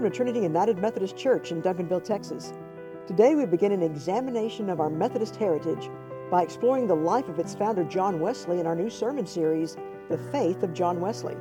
Welcome 0.00 0.12
to 0.12 0.16
Trinity 0.16 0.40
United 0.40 0.78
Methodist 0.78 1.14
Church 1.14 1.52
in 1.52 1.60
Duncanville, 1.60 2.02
Texas. 2.02 2.54
Today 3.06 3.34
we 3.34 3.44
begin 3.44 3.70
an 3.70 3.82
examination 3.82 4.70
of 4.70 4.80
our 4.80 4.88
Methodist 4.88 5.36
heritage 5.36 5.90
by 6.30 6.42
exploring 6.42 6.86
the 6.86 6.96
life 6.96 7.28
of 7.28 7.38
its 7.38 7.54
founder 7.54 7.84
John 7.84 8.18
Wesley 8.18 8.60
in 8.60 8.66
our 8.66 8.74
new 8.74 8.88
sermon 8.88 9.26
series, 9.26 9.76
The 10.08 10.16
Faith 10.32 10.62
of 10.62 10.72
John 10.72 11.02
Wesley. 11.02 11.36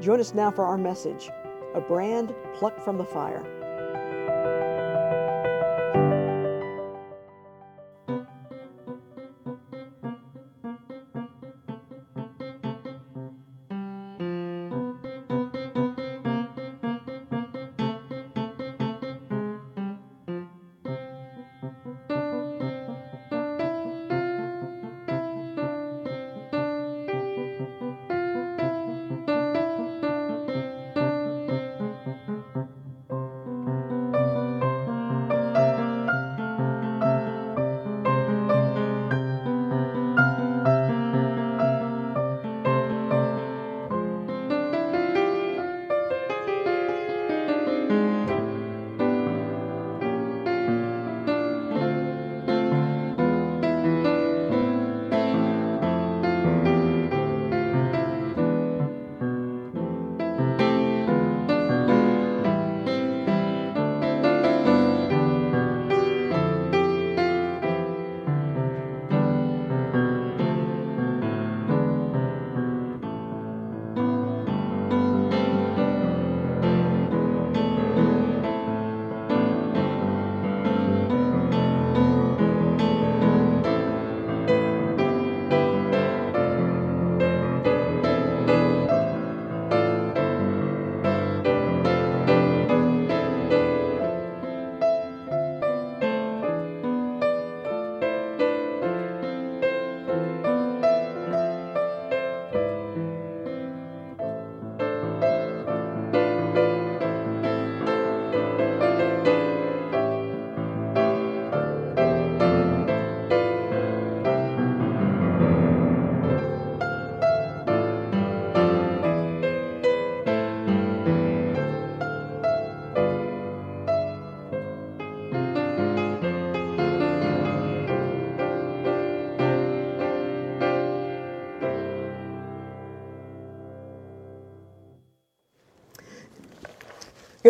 Join 0.00 0.18
us 0.18 0.32
now 0.32 0.50
for 0.50 0.64
our 0.64 0.78
message 0.78 1.28
A 1.74 1.80
Brand 1.82 2.34
Plucked 2.54 2.80
from 2.80 2.96
the 2.96 3.04
Fire. 3.04 3.44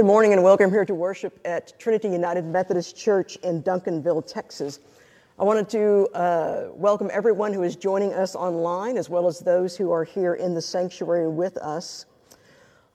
Good 0.04 0.09
morning 0.09 0.34
and 0.34 0.42
welcome 0.42 0.70
here 0.70 0.84
to 0.84 0.94
worship 0.94 1.41
at 1.47 1.78
Trinity 1.78 2.10
United 2.10 2.44
Methodist 2.44 2.94
Church 2.94 3.37
in 3.37 3.62
Duncanville, 3.62 4.31
Texas. 4.31 4.81
I 5.38 5.44
wanted 5.44 5.66
to 5.70 6.09
uh, 6.12 6.69
welcome 6.75 7.09
everyone 7.10 7.54
who 7.54 7.62
is 7.62 7.75
joining 7.75 8.12
us 8.12 8.34
online 8.34 8.98
as 8.98 9.09
well 9.09 9.26
as 9.26 9.38
those 9.38 9.78
who 9.78 9.91
are 9.93 10.04
here 10.04 10.34
in 10.34 10.53
the 10.53 10.60
sanctuary 10.60 11.26
with 11.26 11.56
us. 11.56 12.04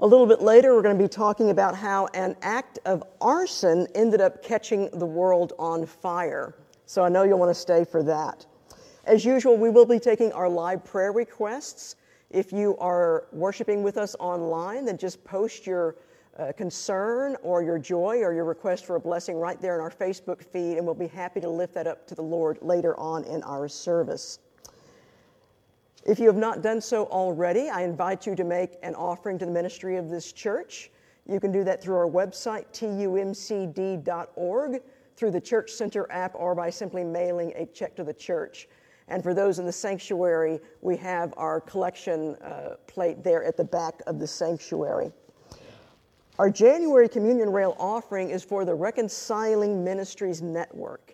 A 0.02 0.06
little 0.06 0.28
bit 0.28 0.44
later, 0.44 0.76
we're 0.76 0.84
going 0.84 0.96
to 0.96 1.04
be 1.04 1.10
talking 1.10 1.50
about 1.50 1.76
how 1.76 2.06
an 2.14 2.36
act 2.44 2.78
of 2.86 3.04
arson 3.20 3.88
ended 3.96 4.22
up 4.22 4.44
catching 4.44 4.88
the 4.92 5.08
world 5.08 5.54
on 5.58 5.88
fire. 5.88 6.54
So 6.86 7.04
I 7.04 7.10
know 7.10 7.24
you'll 7.24 7.40
want 7.40 7.50
to 7.50 7.60
stay 7.60 7.86
for 7.86 8.04
that. 8.04 8.46
As 9.06 9.26
usual, 9.26 9.58
we 9.58 9.72
will 9.72 9.88
be 9.88 9.98
taking 9.98 10.32
our 10.34 10.48
live 10.48 10.86
prayer 10.86 11.12
requests. 11.12 11.96
If 12.30 12.52
you 12.52 12.78
are 12.78 13.26
worshiping 13.32 13.82
with 13.82 13.98
us 13.98 14.16
online, 14.20 14.86
then 14.86 15.00
just 15.00 15.24
post 15.24 15.66
your 15.66 15.96
uh, 16.40 16.52
concern 16.54 17.36
or 17.44 17.62
your 17.62 17.78
joy 17.78 18.20
or 18.22 18.34
your 18.34 18.46
request 18.46 18.86
for 18.86 18.96
a 18.96 19.00
blessing 19.00 19.36
right 19.36 19.60
there 19.62 19.76
in 19.76 19.82
our 19.82 19.92
Facebook 19.92 20.42
feed, 20.44 20.78
and 20.78 20.86
we'll 20.86 20.96
be 20.96 21.08
happy 21.08 21.42
to 21.42 21.50
lift 21.50 21.74
that 21.74 21.86
up 21.86 22.08
to 22.08 22.16
the 22.16 22.22
Lord 22.22 22.58
later 22.62 22.98
on 23.00 23.26
in 23.26 23.44
our 23.44 23.68
service. 23.68 24.40
If 26.06 26.18
you 26.18 26.28
have 26.28 26.38
not 26.38 26.62
done 26.62 26.80
so 26.80 27.06
already, 27.08 27.70
I 27.70 27.84
invite 27.84 28.26
you 28.26 28.36
to 28.36 28.46
make 28.46 28.78
an 28.84 28.96
offering 28.96 29.38
to 29.40 29.46
the 29.46 29.52
ministry 29.52 29.98
of 29.98 30.10
this 30.10 30.32
church. 30.32 30.92
You 31.28 31.42
can 31.42 31.52
do 31.52 31.64
that 31.66 31.84
through 31.84 31.98
our 31.98 32.08
website, 32.08 32.68
tumcd.org, 32.72 34.02
through 35.18 35.32
the 35.32 35.42
Church 35.42 35.72
Center 35.72 36.10
app, 36.10 36.34
or 36.36 36.56
by 36.56 36.70
simply 36.70 37.04
mailing 37.04 37.52
a 37.56 37.66
check 37.66 37.96
to 37.98 38.06
the 38.06 38.14
church. 38.14 38.70
And 39.10 39.22
for 39.22 39.34
those 39.34 39.60
in 39.60 39.66
the 39.66 39.72
sanctuary, 39.72 40.62
we 40.82 40.96
have 40.98 41.34
our 41.36 41.60
collection 41.60 42.36
uh, 42.36 42.76
plate 42.88 43.24
there 43.24 43.44
at 43.44 43.58
the 43.58 43.66
back 43.66 44.02
of 44.08 44.20
the 44.20 44.28
sanctuary. 44.28 45.12
Our 46.40 46.50
January 46.50 47.10
Communion 47.10 47.50
Rail 47.50 47.76
offering 47.78 48.30
is 48.30 48.46
for 48.46 48.64
the 48.64 48.74
Reconciling 48.74 49.84
Ministries 49.84 50.42
Network. 50.42 51.14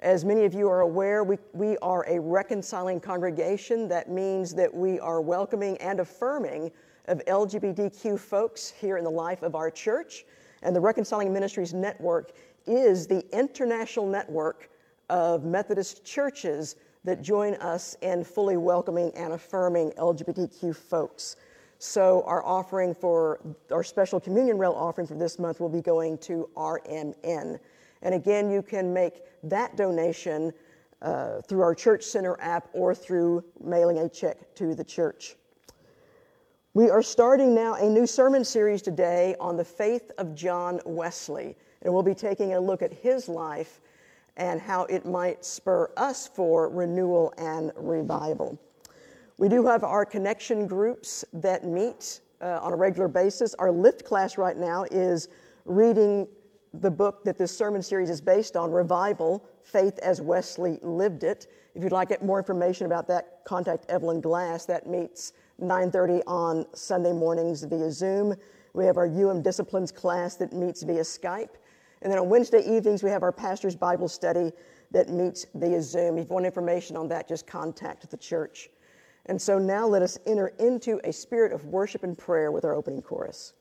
As 0.00 0.24
many 0.24 0.46
of 0.46 0.54
you 0.54 0.70
are 0.70 0.80
aware, 0.80 1.22
we, 1.22 1.36
we 1.52 1.76
are 1.82 2.06
a 2.08 2.18
reconciling 2.18 2.98
congregation. 2.98 3.88
That 3.88 4.10
means 4.10 4.54
that 4.54 4.72
we 4.72 4.98
are 5.00 5.20
welcoming 5.20 5.76
and 5.82 6.00
affirming 6.00 6.72
of 7.08 7.22
LGBTQ 7.26 8.18
folks 8.18 8.70
here 8.70 8.96
in 8.96 9.04
the 9.04 9.10
life 9.10 9.42
of 9.42 9.54
our 9.54 9.70
church. 9.70 10.24
And 10.62 10.74
the 10.74 10.80
Reconciling 10.80 11.30
Ministries 11.30 11.74
Network 11.74 12.32
is 12.66 13.06
the 13.06 13.22
international 13.38 14.06
network 14.06 14.70
of 15.10 15.44
Methodist 15.44 16.06
churches 16.06 16.76
that 17.04 17.20
join 17.20 17.52
us 17.56 17.98
in 18.00 18.24
fully 18.24 18.56
welcoming 18.56 19.12
and 19.14 19.34
affirming 19.34 19.90
LGBTQ 19.98 20.74
folks. 20.74 21.36
So 21.86 22.22
our 22.26 22.42
offering 22.46 22.94
for 22.94 23.40
our 23.70 23.84
special 23.84 24.18
communion 24.18 24.56
rail 24.56 24.72
offering 24.72 25.06
for 25.06 25.16
this 25.16 25.38
month 25.38 25.60
will 25.60 25.68
be 25.68 25.82
going 25.82 26.16
to 26.18 26.48
RMN. 26.56 27.58
And 28.00 28.14
again, 28.14 28.50
you 28.50 28.62
can 28.62 28.94
make 28.94 29.20
that 29.42 29.76
donation 29.76 30.54
uh, 31.02 31.42
through 31.42 31.60
our 31.60 31.74
Church 31.74 32.02
Center 32.02 32.40
app 32.40 32.70
or 32.72 32.94
through 32.94 33.44
mailing 33.62 33.98
a 33.98 34.08
check 34.08 34.54
to 34.54 34.74
the 34.74 34.82
church. 34.82 35.36
We 36.72 36.88
are 36.88 37.02
starting 37.02 37.54
now 37.54 37.74
a 37.74 37.86
new 37.86 38.06
sermon 38.06 38.46
series 38.46 38.80
today 38.80 39.36
on 39.38 39.58
the 39.58 39.64
faith 39.64 40.10
of 40.16 40.34
John 40.34 40.80
Wesley. 40.86 41.54
And 41.82 41.92
we'll 41.92 42.02
be 42.02 42.14
taking 42.14 42.54
a 42.54 42.60
look 42.60 42.80
at 42.80 42.94
his 42.94 43.28
life 43.28 43.82
and 44.38 44.58
how 44.58 44.84
it 44.84 45.04
might 45.04 45.44
spur 45.44 45.90
us 45.98 46.28
for 46.28 46.70
renewal 46.70 47.34
and 47.36 47.72
revival. 47.76 48.58
We 49.36 49.48
do 49.48 49.66
have 49.66 49.82
our 49.82 50.04
connection 50.04 50.66
groups 50.66 51.24
that 51.32 51.64
meet 51.64 52.20
uh, 52.40 52.60
on 52.62 52.72
a 52.72 52.76
regular 52.76 53.08
basis. 53.08 53.54
Our 53.54 53.72
lift 53.72 54.04
class 54.04 54.38
right 54.38 54.56
now 54.56 54.84
is 54.92 55.28
reading 55.64 56.28
the 56.72 56.90
book 56.90 57.24
that 57.24 57.36
this 57.36 57.56
sermon 57.56 57.82
series 57.82 58.10
is 58.10 58.20
based 58.20 58.56
on, 58.56 58.70
Revival 58.70 59.44
Faith 59.62 59.98
as 60.00 60.20
Wesley 60.20 60.78
Lived 60.82 61.24
It. 61.24 61.48
If 61.74 61.82
you'd 61.82 61.92
like 61.92 62.22
more 62.22 62.38
information 62.38 62.86
about 62.86 63.08
that, 63.08 63.44
contact 63.44 63.86
Evelyn 63.88 64.20
Glass. 64.20 64.66
That 64.66 64.86
meets 64.86 65.32
9:30 65.60 66.22
on 66.26 66.66
Sunday 66.74 67.12
mornings 67.12 67.64
via 67.64 67.90
Zoom. 67.90 68.36
We 68.72 68.84
have 68.84 68.96
our 68.96 69.06
UM 69.06 69.42
Disciplines 69.42 69.90
class 69.90 70.36
that 70.36 70.52
meets 70.52 70.82
via 70.82 71.02
Skype. 71.02 71.56
And 72.02 72.12
then 72.12 72.18
on 72.18 72.28
Wednesday 72.28 72.60
evenings, 72.60 73.02
we 73.02 73.10
have 73.10 73.22
our 73.22 73.32
pastor's 73.32 73.74
Bible 73.74 74.08
study 74.08 74.52
that 74.92 75.08
meets 75.08 75.46
via 75.54 75.80
Zoom. 75.82 76.18
If 76.18 76.28
you 76.28 76.34
want 76.34 76.46
information 76.46 76.96
on 76.96 77.08
that, 77.08 77.28
just 77.28 77.46
contact 77.46 78.08
the 78.10 78.16
church. 78.16 78.70
And 79.26 79.40
so 79.40 79.58
now 79.58 79.86
let 79.86 80.02
us 80.02 80.18
enter 80.26 80.48
into 80.58 81.00
a 81.04 81.12
spirit 81.12 81.52
of 81.52 81.64
worship 81.64 82.02
and 82.02 82.16
prayer 82.16 82.52
with 82.52 82.64
our 82.64 82.74
opening 82.74 83.02
chorus. 83.02 83.54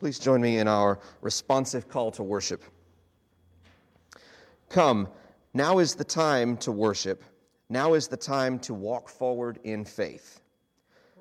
Please 0.00 0.18
join 0.18 0.40
me 0.40 0.56
in 0.56 0.66
our 0.66 0.98
responsive 1.20 1.86
call 1.86 2.10
to 2.12 2.22
worship. 2.22 2.64
Come, 4.70 5.08
now 5.52 5.78
is 5.78 5.94
the 5.94 6.04
time 6.04 6.56
to 6.58 6.72
worship. 6.72 7.22
Now 7.68 7.92
is 7.92 8.08
the 8.08 8.16
time 8.16 8.58
to 8.60 8.72
walk 8.72 9.10
forward 9.10 9.60
in 9.62 9.84
faith. 9.84 10.40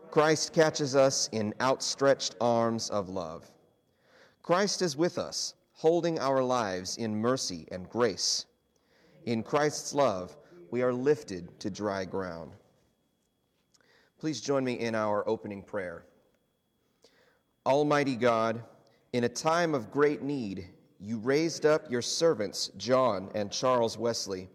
Christ 0.10 0.54
catches 0.54 0.96
us 0.96 1.28
in 1.34 1.54
outstretched 1.60 2.36
arms 2.40 2.90
of 2.90 3.10
love. 3.10 3.52
Christ 4.44 4.82
is 4.82 4.96
with 4.96 5.18
us, 5.18 5.56
holding 5.74 6.18
our 6.18 6.42
lives 6.42 6.96
in 6.96 7.14
mercy 7.14 7.68
and 7.74 7.90
grace. 7.90 8.46
In 9.26 9.44
Christ's 9.44 9.94
love, 9.94 10.38
we 10.72 10.82
are 10.84 10.94
lifted 10.94 11.60
to 11.60 11.70
dry 11.70 12.06
ground. 12.06 12.54
Please 14.18 14.40
join 14.40 14.64
me 14.64 14.80
in 14.80 14.96
our 14.96 15.28
opening 15.28 15.64
prayer. 15.64 16.06
Almighty 17.66 18.16
God, 18.16 18.64
in 19.14 19.26
a 19.26 19.30
time 19.30 19.76
of 19.76 19.92
great 19.92 20.22
need, 20.22 20.68
you 21.00 21.18
raised 21.18 21.66
up 21.66 21.90
your 21.90 22.02
servants, 22.02 22.72
John 22.78 23.30
and 23.36 23.52
Charles 23.52 23.98
Wesley, 23.98 24.50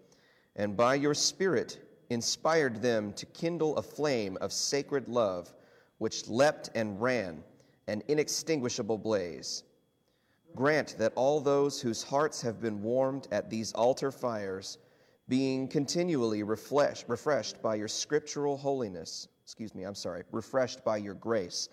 and 0.57 0.77
by 0.77 0.95
your 0.95 1.15
Spirit 1.15 1.81
inspired 2.11 2.81
them 2.81 3.13
to 3.15 3.27
kindle 3.27 3.77
a 3.77 3.83
flame 3.83 4.39
of 4.41 4.53
sacred 4.53 5.09
love 5.09 5.53
which 5.99 6.29
leapt 6.29 6.71
and 6.75 7.01
ran, 7.01 7.43
an 7.87 8.03
inextinguishable 8.09 8.99
blaze. 8.99 9.65
Grant 10.55 10.97
that 10.99 11.13
all 11.17 11.41
those 11.41 11.81
whose 11.81 12.03
hearts 12.03 12.41
have 12.43 12.61
been 12.61 12.83
warmed 12.83 13.29
at 13.31 13.51
these 13.51 13.73
altar 13.73 14.13
fires, 14.13 14.79
being 15.29 15.67
continually 15.67 16.43
refreshed, 16.43 17.07
refreshed 17.09 17.61
by 17.63 17.75
your 17.75 17.89
scriptural 17.89 18.57
holiness, 18.57 19.29
excuse 19.43 19.75
me, 19.75 19.85
I'm 19.85 19.95
sorry, 19.95 20.23
refreshed 20.31 20.85
by 20.85 20.99
your 20.99 21.15
grace, 21.15 21.69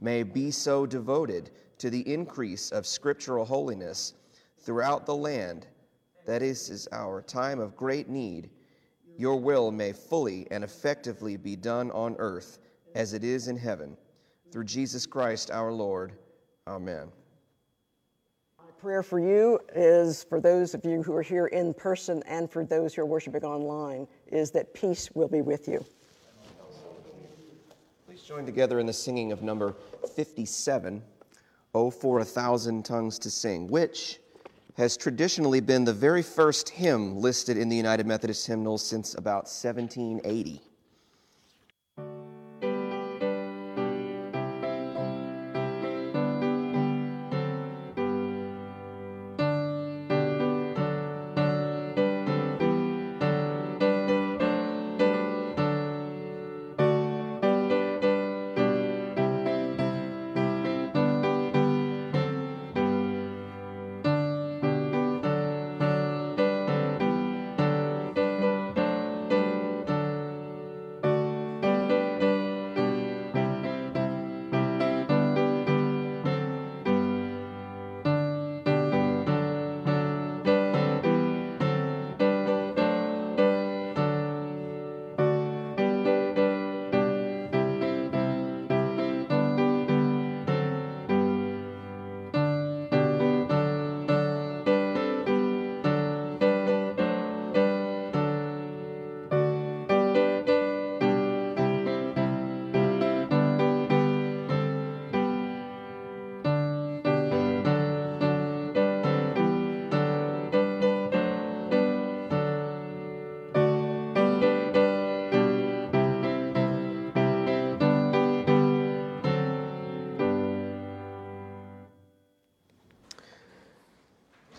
may 0.00 0.22
be 0.22 0.50
so 0.50 0.86
devoted 0.86 1.50
to 1.78 1.90
the 1.90 2.12
increase 2.12 2.70
of 2.70 2.86
scriptural 2.86 3.44
holiness 3.44 4.14
throughout 4.58 5.06
the 5.06 5.14
land 5.14 5.66
that 6.26 6.42
is, 6.42 6.70
is 6.70 6.88
our 6.92 7.22
time 7.22 7.60
of 7.60 7.76
great 7.76 8.08
need. 8.08 8.50
Your 9.16 9.36
will 9.36 9.70
may 9.70 9.92
fully 9.92 10.46
and 10.50 10.64
effectively 10.64 11.36
be 11.36 11.56
done 11.56 11.90
on 11.92 12.16
earth 12.18 12.58
as 12.94 13.14
it 13.14 13.24
is 13.24 13.48
in 13.48 13.56
heaven. 13.56 13.96
Through 14.50 14.64
Jesus 14.64 15.06
Christ 15.06 15.50
our 15.50 15.72
Lord. 15.72 16.12
Amen. 16.66 17.08
My 18.58 18.70
prayer 18.80 19.02
for 19.02 19.20
you 19.20 19.60
is 19.74 20.24
for 20.24 20.40
those 20.40 20.74
of 20.74 20.84
you 20.84 21.02
who 21.02 21.14
are 21.14 21.22
here 21.22 21.46
in 21.46 21.72
person 21.72 22.22
and 22.26 22.50
for 22.50 22.64
those 22.64 22.94
who 22.94 23.02
are 23.02 23.06
worshiping 23.06 23.44
online 23.44 24.06
is 24.26 24.50
that 24.50 24.74
peace 24.74 25.10
will 25.14 25.28
be 25.28 25.42
with 25.42 25.68
you. 25.68 25.84
Join 28.26 28.44
together 28.44 28.80
in 28.80 28.86
the 28.86 28.92
singing 28.92 29.30
of 29.30 29.40
number 29.40 29.76
57, 30.16 31.00
Oh, 31.72 31.90
for 31.92 32.18
a 32.18 32.24
Thousand 32.24 32.84
Tongues 32.84 33.20
to 33.20 33.30
Sing, 33.30 33.68
which 33.68 34.18
has 34.76 34.96
traditionally 34.96 35.60
been 35.60 35.84
the 35.84 35.92
very 35.92 36.22
first 36.22 36.70
hymn 36.70 37.20
listed 37.20 37.56
in 37.56 37.68
the 37.68 37.76
United 37.76 38.04
Methodist 38.04 38.48
hymnals 38.48 38.84
since 38.84 39.14
about 39.14 39.44
1780. 39.44 40.60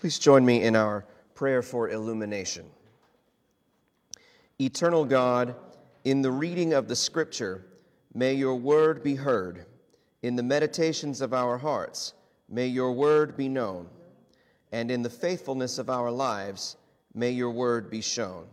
Please 0.08 0.18
join 0.18 0.42
me 0.42 0.62
in 0.62 0.74
our 0.74 1.04
prayer 1.34 1.60
for 1.60 1.90
illumination. 1.90 2.64
Eternal 4.58 5.04
God, 5.04 5.54
in 6.04 6.22
the 6.22 6.30
reading 6.30 6.72
of 6.72 6.88
the 6.88 6.96
Scripture, 6.96 7.66
may 8.14 8.32
your 8.32 8.54
word 8.54 9.02
be 9.02 9.16
heard. 9.16 9.66
In 10.22 10.34
the 10.34 10.42
meditations 10.42 11.20
of 11.20 11.34
our 11.34 11.58
hearts, 11.58 12.14
may 12.48 12.68
your 12.68 12.92
word 12.92 13.36
be 13.36 13.50
known. 13.50 13.86
And 14.72 14.90
in 14.90 15.02
the 15.02 15.10
faithfulness 15.10 15.76
of 15.76 15.90
our 15.90 16.10
lives, 16.10 16.78
may 17.12 17.28
your 17.28 17.50
word 17.50 17.90
be 17.90 18.00
shown. 18.00 18.46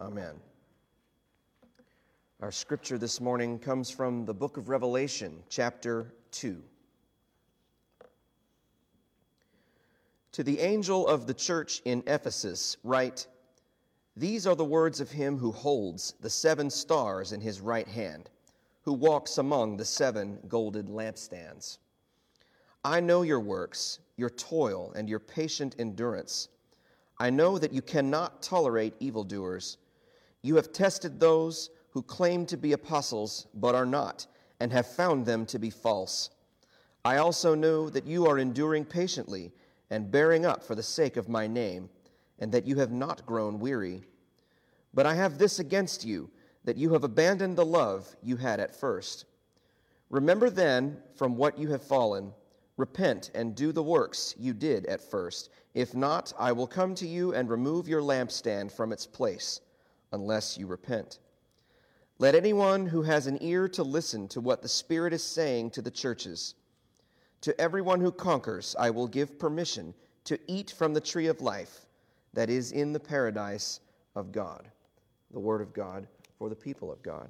Amen. 0.00 0.36
Our 2.40 2.50
scripture 2.50 2.96
this 2.96 3.20
morning 3.20 3.58
comes 3.58 3.90
from 3.90 4.24
the 4.24 4.32
book 4.32 4.56
of 4.56 4.70
Revelation, 4.70 5.42
chapter 5.50 6.14
2. 6.30 6.62
To 10.36 10.44
the 10.44 10.60
angel 10.60 11.06
of 11.06 11.26
the 11.26 11.32
church 11.32 11.80
in 11.86 12.02
Ephesus, 12.06 12.76
write 12.84 13.26
These 14.14 14.46
are 14.46 14.54
the 14.54 14.66
words 14.66 15.00
of 15.00 15.10
him 15.10 15.38
who 15.38 15.50
holds 15.50 16.12
the 16.20 16.28
seven 16.28 16.68
stars 16.68 17.32
in 17.32 17.40
his 17.40 17.62
right 17.62 17.88
hand, 17.88 18.28
who 18.82 18.92
walks 18.92 19.38
among 19.38 19.78
the 19.78 19.86
seven 19.86 20.38
golden 20.46 20.88
lampstands. 20.88 21.78
I 22.84 23.00
know 23.00 23.22
your 23.22 23.40
works, 23.40 24.00
your 24.18 24.28
toil, 24.28 24.92
and 24.94 25.08
your 25.08 25.20
patient 25.20 25.74
endurance. 25.78 26.50
I 27.18 27.30
know 27.30 27.56
that 27.56 27.72
you 27.72 27.80
cannot 27.80 28.42
tolerate 28.42 28.92
evildoers. 29.00 29.78
You 30.42 30.56
have 30.56 30.70
tested 30.70 31.18
those 31.18 31.70
who 31.92 32.02
claim 32.02 32.44
to 32.44 32.58
be 32.58 32.74
apostles, 32.74 33.46
but 33.54 33.74
are 33.74 33.86
not, 33.86 34.26
and 34.60 34.70
have 34.70 34.86
found 34.86 35.24
them 35.24 35.46
to 35.46 35.58
be 35.58 35.70
false. 35.70 36.28
I 37.06 37.16
also 37.16 37.54
know 37.54 37.88
that 37.88 38.04
you 38.04 38.26
are 38.26 38.38
enduring 38.38 38.84
patiently 38.84 39.54
and 39.90 40.10
bearing 40.10 40.44
up 40.44 40.62
for 40.62 40.74
the 40.74 40.82
sake 40.82 41.16
of 41.16 41.28
my 41.28 41.46
name, 41.46 41.88
and 42.38 42.52
that 42.52 42.66
you 42.66 42.76
have 42.76 42.92
not 42.92 43.24
grown 43.26 43.58
weary. 43.58 44.02
But 44.92 45.06
I 45.06 45.14
have 45.14 45.38
this 45.38 45.58
against 45.58 46.04
you, 46.04 46.30
that 46.64 46.76
you 46.76 46.92
have 46.92 47.04
abandoned 47.04 47.56
the 47.56 47.64
love 47.64 48.14
you 48.22 48.36
had 48.36 48.60
at 48.60 48.74
first. 48.74 49.26
Remember 50.10 50.50
then 50.50 50.98
from 51.14 51.36
what 51.36 51.58
you 51.58 51.70
have 51.70 51.82
fallen, 51.82 52.32
repent 52.76 53.30
and 53.34 53.54
do 53.54 53.72
the 53.72 53.82
works 53.82 54.34
you 54.38 54.52
did 54.52 54.86
at 54.86 55.00
first. 55.00 55.50
If 55.74 55.94
not, 55.94 56.32
I 56.38 56.52
will 56.52 56.66
come 56.66 56.94
to 56.96 57.06
you 57.06 57.34
and 57.34 57.48
remove 57.48 57.88
your 57.88 58.02
lampstand 58.02 58.72
from 58.72 58.92
its 58.92 59.06
place, 59.06 59.60
unless 60.12 60.58
you 60.58 60.66
repent. 60.66 61.18
Let 62.18 62.34
anyone 62.34 62.86
who 62.86 63.02
has 63.02 63.26
an 63.26 63.38
ear 63.42 63.68
to 63.70 63.82
listen 63.82 64.28
to 64.28 64.40
what 64.40 64.62
the 64.62 64.68
Spirit 64.68 65.12
is 65.12 65.22
saying 65.22 65.70
to 65.72 65.82
the 65.82 65.90
churches. 65.90 66.54
To 67.42 67.60
everyone 67.60 68.00
who 68.00 68.10
conquers, 68.10 68.74
I 68.78 68.90
will 68.90 69.06
give 69.06 69.38
permission 69.38 69.94
to 70.24 70.38
eat 70.46 70.72
from 70.76 70.94
the 70.94 71.00
tree 71.00 71.28
of 71.28 71.40
life 71.40 71.86
that 72.32 72.50
is 72.50 72.72
in 72.72 72.92
the 72.92 73.00
paradise 73.00 73.80
of 74.14 74.32
God. 74.32 74.68
The 75.30 75.40
word 75.40 75.60
of 75.60 75.72
God 75.72 76.06
for 76.38 76.48
the 76.48 76.56
people 76.56 76.92
of 76.92 77.02
God. 77.02 77.28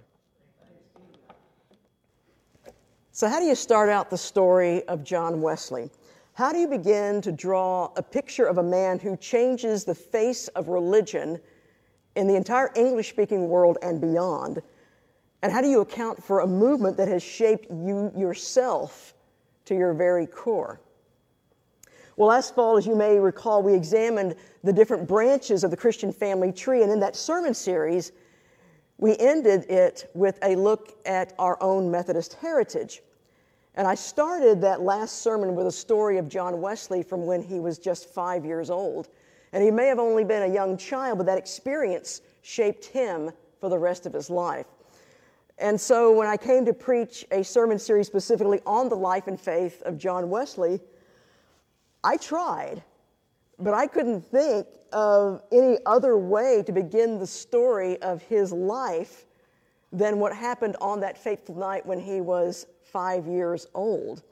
So, 3.13 3.29
how 3.29 3.41
do 3.41 3.47
you 3.47 3.55
start 3.55 3.89
out 3.89 4.11
the 4.11 4.19
story 4.19 4.87
of 4.89 5.03
John 5.03 5.41
Wesley? 5.41 5.91
How 6.35 6.53
do 6.53 6.59
you 6.59 6.69
begin 6.69 7.23
to 7.23 7.33
draw 7.33 7.91
a 7.97 8.03
picture 8.03 8.45
of 8.45 8.59
a 8.59 8.63
man 8.63 8.99
who 8.99 9.17
changes 9.17 9.85
the 9.85 9.95
face 9.95 10.49
of 10.49 10.69
religion 10.69 11.41
in 12.15 12.27
the 12.27 12.37
entire 12.37 12.71
English 12.77 13.09
speaking 13.09 13.49
world 13.49 13.79
and 13.81 14.03
beyond? 14.03 14.61
And 15.43 15.51
how 15.51 15.63
do 15.63 15.69
you 15.69 15.81
account 15.81 16.23
for 16.23 16.41
a 16.41 16.47
movement 16.47 16.99
that 16.99 17.09
has 17.09 17.23
shaped 17.23 17.71
you 17.71 18.13
yourself 18.15 19.15
to 19.66 19.75
your 19.75 19.92
very 19.92 20.26
core. 20.26 20.80
Well, 22.16 22.28
last 22.28 22.54
fall, 22.54 22.78
as 22.78 22.87
you 22.87 22.96
may 22.96 23.18
recall, 23.18 23.62
we 23.62 23.75
examined 23.75 24.37
the 24.64 24.73
different 24.73 25.06
branches 25.06 25.64
of 25.64 25.70
the 25.70 25.76
Christian 25.76 26.12
family 26.12 26.50
tree, 26.50 26.82
and 26.82 26.90
in 26.90 26.99
that 27.00 27.14
sermon 27.14 27.52
series, 27.52 28.12
we 28.99 29.16
ended 29.18 29.70
it 29.70 30.11
with 30.14 30.38
a 30.42 30.56
look 30.56 30.99
at 31.04 31.35
our 31.38 31.62
own 31.62 31.90
Methodist 31.90 32.35
heritage. 32.35 33.02
And 33.75 33.87
I 33.87 33.94
started 33.94 34.62
that 34.62 34.80
last 34.80 35.20
sermon 35.20 35.54
with 35.54 35.66
a 35.66 35.73
story 35.73 36.16
of 36.16 36.30
John 36.30 36.62
Wesley 36.62 37.02
from 37.02 37.26
when 37.26 37.42
he 37.42 37.61
was 37.61 37.78
just 37.78 38.08
five 38.08 38.46
years 38.46 38.70
old. 38.70 39.08
And 39.52 39.62
he 39.62 39.70
may 39.70 39.87
have 39.87 39.99
only 39.99 40.25
been 40.25 40.50
a 40.50 40.54
young 40.54 40.78
child, 40.78 41.18
but 41.18 41.26
that 41.26 41.37
experience 41.37 42.23
shaped 42.40 42.87
him 42.87 43.30
for 43.61 43.68
the 43.68 43.78
rest 43.78 44.06
of 44.06 44.14
his 44.14 44.30
life. 44.30 44.66
And 45.59 45.81
so 45.81 46.13
when 46.13 46.29
I 46.29 46.37
came 46.37 46.65
to 46.67 46.75
preach 46.75 47.25
a 47.31 47.43
sermon 47.43 47.79
series 47.79 48.07
specifically 48.07 48.61
on 48.67 48.89
the 48.89 48.97
life 48.97 49.27
and 49.27 49.41
faith 49.41 49.83
of 49.83 49.97
John 49.97 50.29
Wesley, 50.29 50.81
I 52.05 52.17
tried, 52.19 52.83
but 53.59 53.73
I 53.73 53.87
couldn't 53.87 54.21
think 54.21 54.67
of 54.93 55.43
any 55.51 55.79
other 55.87 56.17
way 56.17 56.63
to 56.67 56.73
begin 56.73 57.19
the 57.19 57.27
story 57.27 58.01
of 58.03 58.23
his 58.23 58.53
life 58.53 59.27
than 59.93 60.19
what 60.19 60.35
happened 60.35 60.77
on 60.81 61.01
that 61.01 61.17
fateful 61.17 61.55
night 61.55 61.87
when 61.87 61.99
he 61.99 62.21
was 62.21 62.67
five 62.83 63.27
years 63.27 63.67
old. 63.75 64.23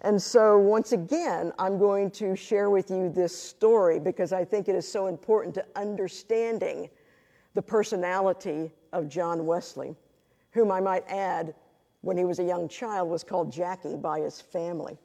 And 0.00 0.20
so, 0.22 0.56
once 0.58 0.92
again, 0.92 1.52
I'm 1.58 1.76
going 1.76 2.12
to 2.12 2.36
share 2.36 2.70
with 2.70 2.88
you 2.90 3.10
this 3.10 3.36
story 3.36 3.98
because 3.98 4.32
I 4.32 4.44
think 4.44 4.68
it 4.68 4.76
is 4.76 4.90
so 4.90 5.08
important 5.08 5.54
to 5.56 5.64
understanding 5.74 6.88
the 7.54 7.62
personality 7.62 8.70
of 8.92 9.08
John 9.08 9.44
Wesley, 9.44 9.96
whom 10.50 10.70
I 10.70 10.80
might 10.80 11.04
add, 11.08 11.54
when 12.00 12.16
he 12.16 12.24
was 12.24 12.38
a 12.38 12.44
young 12.44 12.68
child, 12.68 13.08
was 13.08 13.24
called 13.24 13.52
Jackie 13.52 13.96
by 13.96 14.20
his 14.20 14.40
family. 14.40 14.98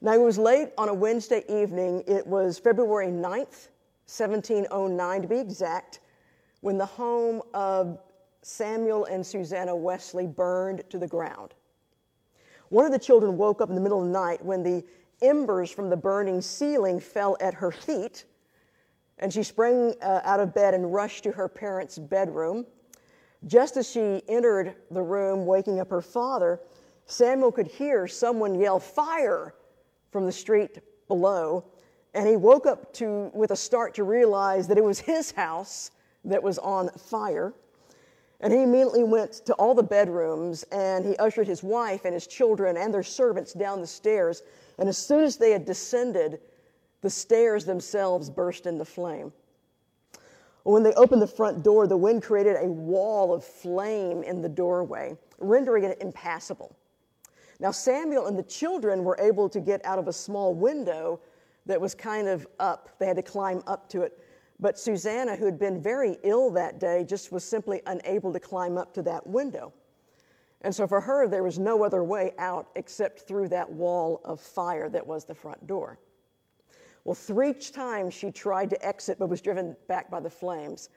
Now, 0.00 0.14
it 0.14 0.20
was 0.20 0.36
late 0.36 0.70
on 0.76 0.88
a 0.88 0.94
Wednesday 0.94 1.44
evening. 1.48 2.02
It 2.06 2.26
was 2.26 2.58
February 2.58 3.06
9th, 3.06 3.68
1709 4.06 5.22
to 5.22 5.28
be 5.28 5.38
exact, 5.38 6.00
when 6.60 6.76
the 6.76 6.86
home 6.86 7.42
of 7.54 7.98
Samuel 8.42 9.04
and 9.04 9.24
Susanna 9.24 9.74
Wesley 9.74 10.26
burned 10.26 10.82
to 10.90 10.98
the 10.98 11.06
ground. 11.06 11.54
One 12.68 12.84
of 12.84 12.92
the 12.92 12.98
children 12.98 13.36
woke 13.36 13.60
up 13.60 13.68
in 13.68 13.74
the 13.74 13.80
middle 13.80 14.00
of 14.00 14.06
the 14.06 14.12
night 14.12 14.44
when 14.44 14.62
the 14.62 14.84
embers 15.20 15.70
from 15.70 15.88
the 15.88 15.96
burning 15.96 16.40
ceiling 16.40 16.98
fell 16.98 17.36
at 17.40 17.54
her 17.54 17.70
feet, 17.70 18.24
and 19.18 19.32
she 19.32 19.42
sprang 19.42 19.94
uh, 20.02 20.20
out 20.24 20.40
of 20.40 20.52
bed 20.52 20.74
and 20.74 20.92
rushed 20.92 21.22
to 21.24 21.32
her 21.32 21.48
parents' 21.48 21.98
bedroom. 21.98 22.66
Just 23.46 23.76
as 23.76 23.88
she 23.88 24.22
entered 24.28 24.74
the 24.90 25.02
room, 25.02 25.46
waking 25.46 25.80
up 25.80 25.90
her 25.90 26.00
father, 26.00 26.60
Samuel 27.06 27.52
could 27.52 27.66
hear 27.66 28.06
someone 28.06 28.54
yell, 28.54 28.78
Fire! 28.78 29.54
from 30.10 30.26
the 30.26 30.32
street 30.32 30.78
below, 31.08 31.64
and 32.14 32.28
he 32.28 32.36
woke 32.36 32.66
up 32.66 32.92
to, 32.92 33.30
with 33.34 33.50
a 33.50 33.56
start 33.56 33.94
to 33.94 34.04
realize 34.04 34.68
that 34.68 34.78
it 34.78 34.84
was 34.84 35.00
his 35.00 35.30
house 35.32 35.90
that 36.24 36.42
was 36.42 36.58
on 36.58 36.90
fire. 36.90 37.54
And 38.40 38.52
he 38.52 38.62
immediately 38.62 39.04
went 39.04 39.32
to 39.46 39.54
all 39.54 39.74
the 39.74 39.82
bedrooms 39.82 40.64
and 40.72 41.04
he 41.04 41.16
ushered 41.16 41.46
his 41.46 41.62
wife 41.62 42.04
and 42.04 42.12
his 42.12 42.26
children 42.26 42.76
and 42.76 42.92
their 42.92 43.02
servants 43.02 43.52
down 43.52 43.80
the 43.80 43.86
stairs. 43.86 44.42
And 44.78 44.88
as 44.88 44.98
soon 44.98 45.24
as 45.24 45.36
they 45.36 45.52
had 45.52 45.64
descended, 45.64 46.40
the 47.00 47.10
stairs 47.10 47.64
themselves 47.64 48.28
burst 48.28 48.66
into 48.66 48.84
flame. 48.84 49.32
When 50.64 50.82
they 50.82 50.92
opened 50.92 51.22
the 51.22 51.26
front 51.26 51.64
door, 51.64 51.86
the 51.86 51.96
wind 51.96 52.22
created 52.22 52.56
a 52.56 52.66
wall 52.66 53.34
of 53.34 53.44
flame 53.44 54.22
in 54.22 54.40
the 54.40 54.48
doorway, 54.48 55.16
rendering 55.38 55.84
it 55.84 55.98
impassable. 56.00 56.76
Now, 57.58 57.70
Samuel 57.70 58.26
and 58.26 58.38
the 58.38 58.44
children 58.44 59.04
were 59.04 59.16
able 59.20 59.48
to 59.48 59.60
get 59.60 59.84
out 59.84 59.98
of 59.98 60.08
a 60.08 60.12
small 60.12 60.54
window 60.54 61.20
that 61.66 61.80
was 61.80 61.94
kind 61.94 62.28
of 62.28 62.46
up. 62.58 62.90
They 62.98 63.06
had 63.06 63.16
to 63.16 63.22
climb 63.22 63.62
up 63.66 63.88
to 63.90 64.02
it. 64.02 64.18
But 64.60 64.78
Susanna, 64.78 65.36
who 65.36 65.44
had 65.44 65.58
been 65.58 65.82
very 65.82 66.18
ill 66.22 66.50
that 66.52 66.78
day, 66.78 67.04
just 67.04 67.32
was 67.32 67.44
simply 67.44 67.82
unable 67.86 68.32
to 68.32 68.40
climb 68.40 68.78
up 68.78 68.94
to 68.94 69.02
that 69.02 69.26
window. 69.26 69.72
And 70.60 70.74
so 70.74 70.86
for 70.86 71.00
her, 71.00 71.26
there 71.26 71.42
was 71.42 71.58
no 71.58 71.84
other 71.84 72.04
way 72.04 72.32
out 72.38 72.68
except 72.76 73.20
through 73.20 73.48
that 73.48 73.70
wall 73.70 74.20
of 74.24 74.40
fire 74.40 74.88
that 74.90 75.04
was 75.04 75.24
the 75.24 75.34
front 75.34 75.66
door. 75.66 75.98
Well, 77.04 77.14
three 77.14 77.52
times 77.52 78.14
she 78.14 78.30
tried 78.30 78.70
to 78.70 78.86
exit 78.86 79.18
but 79.18 79.28
was 79.28 79.40
driven 79.40 79.76
back 79.88 80.10
by 80.10 80.20
the 80.20 80.30
flames. 80.30 80.88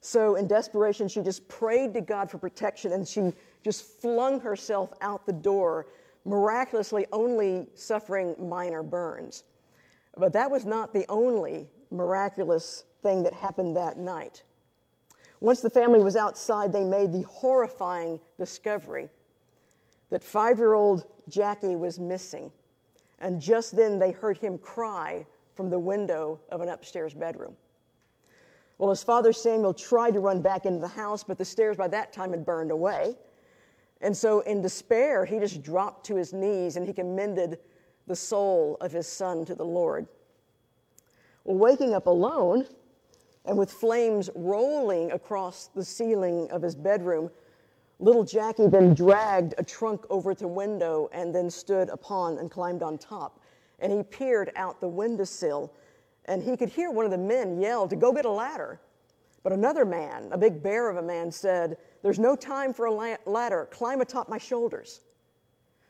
So, 0.00 0.36
in 0.36 0.46
desperation, 0.46 1.08
she 1.08 1.20
just 1.20 1.46
prayed 1.48 1.92
to 1.94 2.00
God 2.00 2.30
for 2.30 2.38
protection 2.38 2.92
and 2.92 3.06
she 3.06 3.32
just 3.62 4.00
flung 4.00 4.40
herself 4.40 4.92
out 5.00 5.26
the 5.26 5.32
door 5.32 5.86
miraculously 6.24 7.06
only 7.12 7.66
suffering 7.74 8.34
minor 8.38 8.82
burns. 8.82 9.44
But 10.16 10.32
that 10.32 10.50
was 10.50 10.64
not 10.64 10.92
the 10.92 11.04
only 11.08 11.68
miraculous 11.90 12.84
thing 13.02 13.22
that 13.24 13.32
happened 13.32 13.76
that 13.76 13.98
night. 13.98 14.42
Once 15.40 15.60
the 15.60 15.70
family 15.70 16.02
was 16.02 16.16
outside, 16.16 16.72
they 16.72 16.84
made 16.84 17.12
the 17.12 17.22
horrifying 17.22 18.20
discovery 18.38 19.08
that 20.10 20.22
five 20.22 20.58
year 20.58 20.74
old 20.74 21.04
Jackie 21.28 21.76
was 21.76 21.98
missing. 21.98 22.52
And 23.20 23.40
just 23.40 23.76
then 23.76 23.98
they 23.98 24.12
heard 24.12 24.38
him 24.38 24.58
cry 24.58 25.26
from 25.60 25.68
the 25.68 25.78
window 25.78 26.40
of 26.48 26.62
an 26.62 26.70
upstairs 26.70 27.12
bedroom. 27.12 27.54
Well, 28.78 28.88
his 28.88 29.02
father 29.02 29.30
Samuel 29.30 29.74
tried 29.74 30.14
to 30.14 30.20
run 30.20 30.40
back 30.40 30.64
into 30.64 30.80
the 30.80 30.88
house, 30.88 31.22
but 31.22 31.36
the 31.36 31.44
stairs 31.44 31.76
by 31.76 31.86
that 31.88 32.14
time 32.14 32.30
had 32.30 32.46
burned 32.46 32.70
away. 32.70 33.14
And 34.00 34.16
so, 34.16 34.40
in 34.40 34.62
despair, 34.62 35.26
he 35.26 35.38
just 35.38 35.62
dropped 35.62 36.06
to 36.06 36.16
his 36.16 36.32
knees 36.32 36.76
and 36.76 36.86
he 36.86 36.94
commended 36.94 37.58
the 38.06 38.16
soul 38.16 38.78
of 38.80 38.90
his 38.90 39.06
son 39.06 39.44
to 39.44 39.54
the 39.54 39.66
Lord. 39.66 40.06
Well, 41.44 41.58
waking 41.58 41.92
up 41.92 42.06
alone 42.06 42.66
and 43.44 43.58
with 43.58 43.70
flames 43.70 44.30
rolling 44.34 45.12
across 45.12 45.66
the 45.66 45.84
ceiling 45.84 46.50
of 46.50 46.62
his 46.62 46.74
bedroom, 46.74 47.30
little 47.98 48.24
Jackie 48.24 48.66
then 48.66 48.94
dragged 48.94 49.52
a 49.58 49.62
trunk 49.62 50.06
over 50.08 50.32
to 50.32 50.40
the 50.40 50.48
window 50.48 51.10
and 51.12 51.34
then 51.34 51.50
stood 51.50 51.90
upon 51.90 52.38
and 52.38 52.50
climbed 52.50 52.82
on 52.82 52.96
top. 52.96 53.39
And 53.80 53.92
he 53.92 54.02
peered 54.02 54.52
out 54.56 54.80
the 54.80 54.88
windowsill 54.88 55.72
and 56.26 56.42
he 56.42 56.56
could 56.56 56.68
hear 56.68 56.90
one 56.90 57.04
of 57.04 57.10
the 57.10 57.18
men 57.18 57.60
yell 57.60 57.88
to 57.88 57.96
go 57.96 58.12
get 58.12 58.24
a 58.24 58.30
ladder. 58.30 58.80
But 59.42 59.52
another 59.52 59.84
man, 59.84 60.28
a 60.32 60.38
big 60.38 60.62
bear 60.62 60.90
of 60.90 60.96
a 60.96 61.02
man, 61.02 61.30
said, 61.30 61.76
There's 62.02 62.18
no 62.18 62.36
time 62.36 62.74
for 62.74 62.86
a 62.86 63.16
ladder. 63.26 63.68
Climb 63.70 64.00
atop 64.00 64.28
my 64.28 64.38
shoulders. 64.38 65.00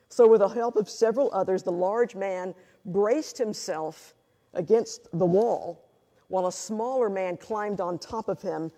So, 0.09 0.27
with 0.27 0.39
the 0.39 0.47
help 0.47 0.75
of 0.77 0.89
several 0.89 1.29
others, 1.33 1.63
the 1.63 1.71
large 1.71 2.15
man 2.15 2.53
braced 2.85 3.37
himself 3.37 4.13
against 4.53 5.07
the 5.17 5.25
wall, 5.25 5.85
while 6.27 6.47
a 6.47 6.51
smaller 6.51 7.09
man 7.09 7.37
climbed 7.37 7.81
on 7.81 7.99
top 7.99 8.27
of 8.29 8.41
him, 8.41 8.71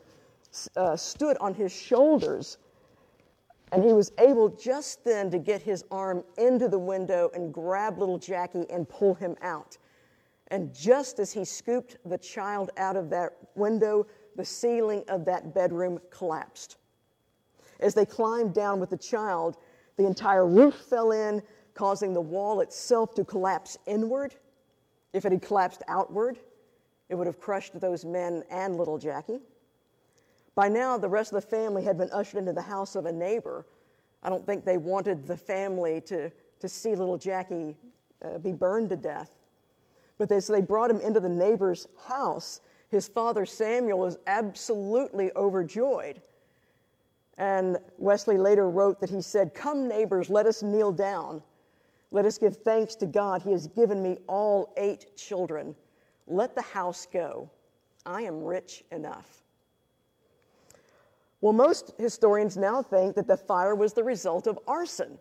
uh, 0.75 0.95
stood 0.95 1.37
on 1.37 1.53
his 1.53 1.71
shoulders, 1.71 2.57
and 3.73 3.83
he 3.83 3.91
was 3.91 4.11
able 4.19 4.49
just 4.49 5.03
then 5.03 5.31
to 5.31 5.39
get 5.39 5.59
his 5.59 5.83
arm 5.89 6.23
into 6.37 6.69
the 6.69 6.77
window 6.77 7.31
and 7.33 7.51
grab 7.51 7.97
little 7.97 8.19
Jackie 8.19 8.69
and 8.69 8.87
pull 8.87 9.15
him 9.15 9.35
out. 9.41 9.79
And 10.49 10.71
just 10.71 11.17
as 11.17 11.33
he 11.33 11.43
scooped 11.43 11.97
the 12.05 12.19
child 12.19 12.69
out 12.77 12.95
of 12.95 13.09
that 13.09 13.31
window, 13.55 14.05
the 14.35 14.45
ceiling 14.45 15.03
of 15.07 15.25
that 15.25 15.55
bedroom 15.55 15.99
collapsed. 16.11 16.77
As 17.79 17.95
they 17.95 18.05
climbed 18.05 18.53
down 18.53 18.79
with 18.79 18.91
the 18.91 18.97
child, 18.97 19.57
the 19.97 20.05
entire 20.05 20.45
roof 20.45 20.75
fell 20.75 21.11
in, 21.11 21.41
causing 21.73 22.13
the 22.13 22.21
wall 22.21 22.61
itself 22.61 23.15
to 23.15 23.25
collapse 23.25 23.75
inward. 23.87 24.35
If 25.13 25.25
it 25.25 25.31
had 25.31 25.41
collapsed 25.41 25.81
outward, 25.87 26.37
it 27.09 27.15
would 27.15 27.25
have 27.25 27.39
crushed 27.39 27.79
those 27.79 28.05
men 28.05 28.43
and 28.51 28.77
little 28.77 28.99
Jackie. 28.99 29.39
By 30.55 30.69
now, 30.69 30.97
the 30.97 31.09
rest 31.09 31.33
of 31.33 31.41
the 31.41 31.47
family 31.47 31.83
had 31.83 31.97
been 31.97 32.09
ushered 32.11 32.39
into 32.39 32.53
the 32.53 32.61
house 32.61 32.95
of 32.95 33.05
a 33.05 33.11
neighbor. 33.11 33.65
I 34.21 34.29
don't 34.29 34.45
think 34.45 34.65
they 34.65 34.77
wanted 34.77 35.25
the 35.25 35.37
family 35.37 36.01
to, 36.01 36.31
to 36.59 36.69
see 36.69 36.95
little 36.95 37.17
Jackie 37.17 37.75
uh, 38.23 38.37
be 38.37 38.51
burned 38.51 38.89
to 38.89 38.95
death. 38.95 39.31
But 40.17 40.29
they, 40.29 40.39
so 40.39 40.53
they 40.53 40.61
brought 40.61 40.91
him 40.91 40.99
into 40.99 41.19
the 41.19 41.29
neighbor's 41.29 41.87
house 42.07 42.61
his 42.93 43.07
father 43.07 43.43
Samuel 43.43 43.97
was 43.97 44.19
absolutely 44.27 45.31
overjoyed. 45.35 46.21
And 47.39 47.79
Wesley 47.97 48.37
later 48.37 48.69
wrote 48.69 48.99
that 48.99 49.09
he 49.09 49.19
said, 49.19 49.55
Come, 49.55 49.87
neighbors, 49.87 50.29
let 50.29 50.45
us 50.45 50.61
kneel 50.61 50.91
down. 50.91 51.41
Let 52.11 52.25
us 52.25 52.37
give 52.37 52.57
thanks 52.57 52.93
to 52.97 53.07
God. 53.07 53.41
He 53.41 53.51
has 53.51 53.65
given 53.65 54.03
me 54.03 54.19
all 54.27 54.75
eight 54.77 55.17
children. 55.17 55.75
Let 56.27 56.53
the 56.53 56.61
house 56.61 57.07
go. 57.11 57.49
I 58.05 58.21
am 58.21 58.43
rich 58.43 58.83
enough. 58.91 59.42
Well, 61.43 61.51
most 61.51 61.91
historians 61.97 62.55
now 62.55 62.81
think 62.81 63.15
that 63.15 63.27
the 63.27 63.35
fire 63.35 63.75
was 63.75 63.91
the 63.91 64.03
result 64.03 64.47
of 64.47 64.57
arson. 64.65 65.19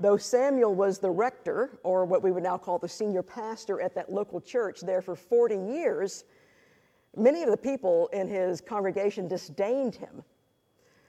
Though 0.00 0.16
Samuel 0.16 0.74
was 0.74 0.98
the 0.98 1.10
rector, 1.10 1.78
or 1.82 2.06
what 2.06 2.22
we 2.22 2.32
would 2.32 2.42
now 2.42 2.56
call 2.56 2.78
the 2.78 2.88
senior 2.88 3.22
pastor 3.22 3.82
at 3.82 3.94
that 3.96 4.10
local 4.10 4.40
church 4.40 4.80
there 4.80 5.02
for 5.02 5.14
40 5.14 5.56
years, 5.56 6.24
Many 7.16 7.42
of 7.42 7.50
the 7.50 7.56
people 7.58 8.08
in 8.12 8.28
his 8.28 8.62
congregation 8.62 9.28
disdained 9.28 9.94
him. 9.94 10.24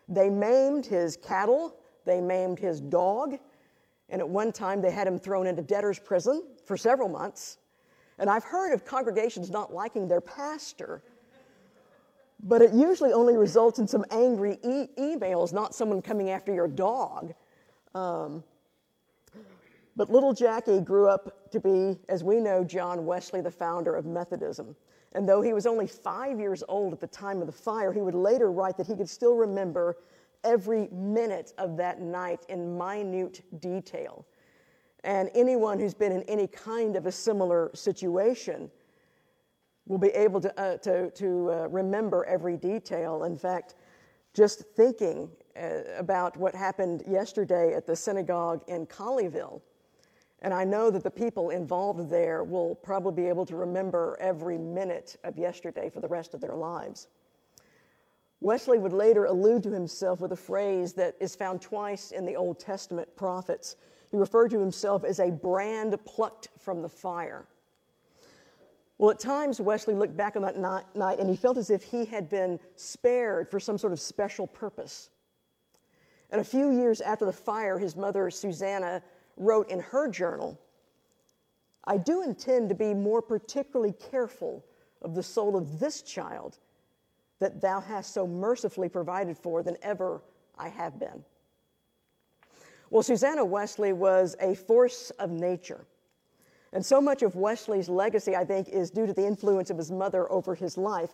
They 0.10 0.30
maimed 0.30 0.86
his 0.86 1.16
cattle, 1.18 1.78
they 2.06 2.20
maimed 2.20 2.60
his 2.60 2.82
dog, 2.82 3.40
And 4.10 4.22
at 4.22 4.28
one 4.28 4.52
time, 4.52 4.82
they 4.82 4.92
had 4.92 5.08
him 5.08 5.18
thrown 5.18 5.48
into 5.48 5.62
debtor's 5.62 6.00
prison 6.00 6.44
for 6.66 6.76
several 6.76 7.08
months. 7.08 7.60
And 8.20 8.30
I've 8.30 8.44
heard 8.44 8.74
of 8.74 8.86
congregations 8.86 9.50
not 9.50 9.74
liking 9.74 10.08
their 10.08 10.22
pastor, 10.22 11.02
but 12.44 12.62
it 12.62 12.74
usually 12.74 13.14
only 13.14 13.38
results 13.38 13.80
in 13.80 13.88
some 13.88 14.06
angry 14.12 14.58
e- 14.64 14.88
emails, 14.98 15.54
not 15.54 15.74
someone 15.74 16.02
coming 16.02 16.30
after 16.30 16.54
your 16.54 16.68
dog. 16.68 17.34
Um, 17.94 18.44
but 19.96 20.10
little 20.10 20.34
Jackie 20.34 20.82
grew 20.82 21.08
up 21.08 21.50
to 21.52 21.60
be, 21.60 21.98
as 22.10 22.24
we 22.24 22.40
know, 22.40 22.64
John 22.64 23.06
Wesley, 23.06 23.42
the 23.42 23.52
founder 23.52 23.96
of 23.96 24.06
Methodism. 24.06 24.76
And 25.14 25.28
though 25.28 25.42
he 25.42 25.54
was 25.54 25.66
only 25.66 25.88
five 25.88 26.40
years 26.40 26.62
old 26.68 26.92
at 26.92 27.00
the 27.00 27.08
time 27.08 27.40
of 27.40 27.48
the 27.48 27.54
fire, 27.54 27.94
he 27.94 28.02
would 28.02 28.16
later 28.16 28.52
write 28.52 28.76
that 28.78 28.88
he 28.88 28.96
could 28.96 29.10
still 29.10 29.36
remember 29.36 29.98
every 30.44 30.90
minute 30.92 31.54
of 31.58 31.78
that 31.78 32.02
night 32.02 32.42
in 32.50 32.78
minute 32.78 33.42
detail. 33.60 34.26
And 35.06 35.30
anyone 35.34 35.80
who's 35.80 35.94
been 35.94 36.12
in 36.12 36.24
any 36.24 36.48
kind 36.48 36.98
of 36.98 37.06
a 37.06 37.12
similar 37.12 37.72
situation 37.74 38.70
will 39.88 39.98
be 39.98 40.10
able 40.10 40.42
to, 40.42 40.60
uh, 40.60 40.78
to, 40.78 41.12
to 41.12 41.52
uh, 41.52 41.68
remember 41.70 42.26
every 42.26 42.58
detail. 42.58 43.24
In 43.24 43.38
fact, 43.38 43.76
just 44.34 44.62
thinking 44.76 45.30
uh, 45.56 45.80
about 45.98 46.36
what 46.38 46.56
happened 46.56 47.04
yesterday 47.08 47.74
at 47.74 47.86
the 47.86 47.96
synagogue 47.96 48.64
in 48.68 48.86
Colleyville, 48.88 49.62
and 50.42 50.54
I 50.54 50.64
know 50.64 50.92
that 50.92 51.04
the 51.04 51.12
people 51.12 51.50
involved 51.50 52.10
there 52.10 52.44
will 52.44 52.76
probably 52.76 53.24
be 53.24 53.30
able 53.30 53.46
to 53.48 53.56
remember 53.56 54.18
every 54.20 54.58
minute 54.58 55.18
of 55.24 55.38
yesterday 55.38 55.90
for 55.90 56.02
the 56.02 56.08
rest 56.08 56.34
of 56.34 56.42
their 56.42 56.56
lives. 56.56 57.08
Wesley 58.42 58.78
would 58.78 58.94
later 58.94 59.26
allude 59.26 59.64
to 59.64 59.72
himself 59.72 60.20
with 60.20 60.34
a 60.34 60.38
phrase 60.38 60.94
that 60.94 61.16
is 61.20 61.36
found 61.36 61.62
twice 61.62 62.12
in 62.12 62.26
the 62.26 62.36
Old 62.36 62.60
Testament 62.60 63.08
prophets. 63.16 63.76
He 64.12 64.18
referred 64.18 64.52
to 64.52 64.60
himself 64.60 65.04
as 65.04 65.20
a 65.20 65.32
brand 65.32 65.98
plucked 66.06 66.50
from 66.60 66.82
the 66.82 66.90
fire. 66.90 67.48
Well, 68.98 69.12
at 69.12 69.20
times, 69.20 69.60
Wesley 69.60 69.94
looked 69.94 70.16
back 70.16 70.36
on 70.36 70.42
that 70.44 70.96
night 70.96 71.20
and 71.20 71.30
he 71.30 71.36
felt 71.36 71.58
as 71.58 71.70
if 71.70 71.84
he 71.84 72.06
had 72.06 72.30
been 72.30 72.60
spared 72.76 73.50
for 73.50 73.60
some 73.60 73.78
sort 73.78 73.92
of 73.92 74.00
special 74.00 74.48
purpose. 74.48 75.10
And 76.30 76.40
a 76.40 76.46
few 76.46 76.72
years 76.72 77.02
after 77.02 77.26
the 77.26 77.34
fire, 77.34 77.78
his 77.78 77.96
mother, 77.96 78.30
Susanna, 78.30 79.02
wrote 79.38 79.70
in 79.70 79.80
her 79.80 80.10
journal 80.10 80.60
I 81.88 81.98
do 81.98 82.24
intend 82.24 82.70
to 82.70 82.76
be 82.76 82.94
more 82.94 83.22
particularly 83.22 83.94
careful 83.94 84.66
of 85.04 85.14
the 85.14 85.22
soul 85.22 85.56
of 85.56 85.80
this 85.80 86.02
child 86.02 86.58
that 87.40 87.62
thou 87.62 87.80
hast 87.80 88.14
so 88.14 88.26
mercifully 88.26 88.90
provided 88.90 89.38
for 89.38 89.62
than 89.62 89.78
ever 89.84 90.24
I 90.58 90.70
have 90.70 91.00
been. 91.00 91.24
Well, 92.90 93.04
Susanna 93.04 93.46
Wesley 93.46 93.94
was 93.94 94.36
a 94.40 94.56
force 94.56 95.12
of 95.20 95.30
nature. 95.30 95.86
And 96.76 96.86
so 96.86 97.00
much 97.00 97.24
of 97.24 97.36
Wesley's 97.36 97.88
legacy, 97.88 98.36
I 98.36 98.44
think, 98.44 98.68
is 98.68 98.92
due 98.92 99.08
to 99.08 99.14
the 99.14 99.26
influence 99.26 99.70
of 99.70 99.78
his 99.78 99.92
mother 99.92 100.30
over 100.30 100.54
his 100.54 100.78
life. 100.78 101.12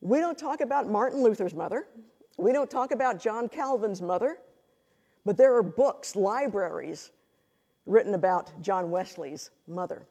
We 0.00 0.18
don't 0.18 0.38
talk 0.38 0.62
about 0.62 0.88
Martin 0.88 1.22
Luther's 1.22 1.52
mother. 1.52 1.88
We 2.38 2.54
don't 2.54 2.70
talk 2.70 2.90
about 2.90 3.20
John 3.20 3.50
Calvin's 3.50 4.00
mother. 4.00 4.38
But 5.26 5.36
there 5.36 5.54
are 5.54 5.62
books, 5.62 6.16
libraries, 6.16 7.10
written 7.84 8.14
about 8.14 8.50
John 8.62 8.90
Wesley's 8.90 9.50
mother. 9.68 10.06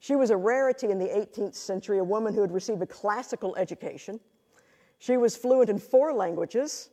She 0.00 0.16
was 0.16 0.30
a 0.30 0.36
rarity 0.36 0.90
in 0.90 0.98
the 0.98 1.06
18th 1.06 1.54
century, 1.54 1.98
a 1.98 2.04
woman 2.04 2.34
who 2.34 2.40
had 2.40 2.50
received 2.50 2.82
a 2.82 2.86
classical 2.86 3.54
education. 3.54 4.18
She 4.98 5.16
was 5.16 5.36
fluent 5.36 5.70
in 5.70 5.78
four 5.78 6.12
languages 6.12 6.90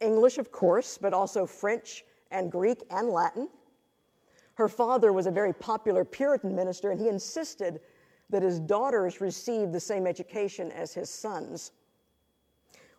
English, 0.00 0.38
of 0.38 0.50
course, 0.50 0.98
but 0.98 1.14
also 1.14 1.46
French 1.46 2.04
and 2.32 2.50
Greek 2.50 2.82
and 2.90 3.08
Latin. 3.08 3.48
Her 4.58 4.68
father 4.68 5.12
was 5.12 5.28
a 5.28 5.30
very 5.30 5.52
popular 5.52 6.04
Puritan 6.04 6.52
minister, 6.52 6.90
and 6.90 7.00
he 7.00 7.06
insisted 7.06 7.80
that 8.28 8.42
his 8.42 8.58
daughters 8.58 9.20
receive 9.20 9.70
the 9.70 9.78
same 9.78 10.04
education 10.04 10.72
as 10.72 10.92
his 10.92 11.08
sons. 11.08 11.70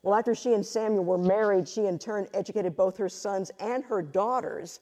Well, 0.02 0.16
after 0.16 0.34
she 0.34 0.54
and 0.54 0.66
Samuel 0.66 1.04
were 1.04 1.18
married, 1.18 1.68
she 1.68 1.86
in 1.86 2.00
turn 2.00 2.30
educated 2.34 2.78
both 2.78 2.96
her 2.96 3.10
sons 3.10 3.52
and 3.60 3.84
her 3.84 4.02
daughters 4.02 4.80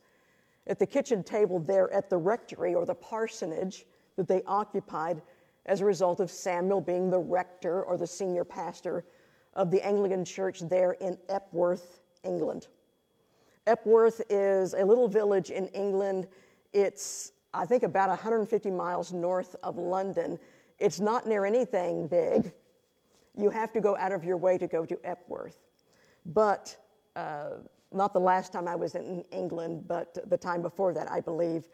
at 0.67 0.77
the 0.77 0.85
kitchen 0.85 1.23
table 1.23 1.57
there 1.57 1.91
at 1.91 2.11
the 2.11 2.17
rectory 2.19 2.75
or 2.75 2.85
the 2.85 2.93
parsonage 2.93 3.87
that 4.15 4.27
they 4.27 4.43
occupied 4.43 5.23
as 5.65 5.81
a 5.81 5.85
result 5.85 6.19
of 6.19 6.29
Samuel 6.29 6.79
being 6.79 7.09
the 7.09 7.17
rector 7.17 7.81
or 7.85 7.97
the 7.97 8.05
senior 8.05 8.43
pastor 8.43 9.03
of 9.55 9.71
the 9.71 9.83
Anglican 9.83 10.23
church 10.23 10.59
there 10.59 10.91
in 10.91 11.17
Epworth, 11.27 12.01
England. 12.23 12.67
Epworth 13.65 14.21
is 14.29 14.75
a 14.75 14.85
little 14.85 15.07
village 15.07 15.49
in 15.49 15.65
England. 15.69 16.27
It's, 16.77 17.31
I 17.55 17.65
think, 17.65 17.81
about 17.81 18.09
150 18.09 18.69
miles 18.69 19.11
north 19.11 19.55
of 19.63 19.77
London. 19.77 20.37
It's 20.77 20.99
not 20.99 21.25
near 21.25 21.43
anything 21.43 22.07
big. 22.07 22.53
You 23.35 23.49
have 23.49 23.73
to 23.73 23.81
go 23.81 23.97
out 23.97 24.11
of 24.11 24.23
your 24.23 24.37
way 24.37 24.59
to 24.59 24.67
go 24.67 24.85
to 24.85 24.99
Epworth. 25.03 25.57
But 26.27 26.77
uh, 27.15 27.53
not 27.91 28.13
the 28.13 28.19
last 28.19 28.53
time 28.53 28.67
I 28.67 28.75
was 28.75 28.93
in 28.93 29.25
England, 29.31 29.85
but 29.87 30.29
the 30.29 30.37
time 30.37 30.61
before 30.61 30.93
that, 30.93 31.11
I 31.11 31.19
believe 31.19 31.67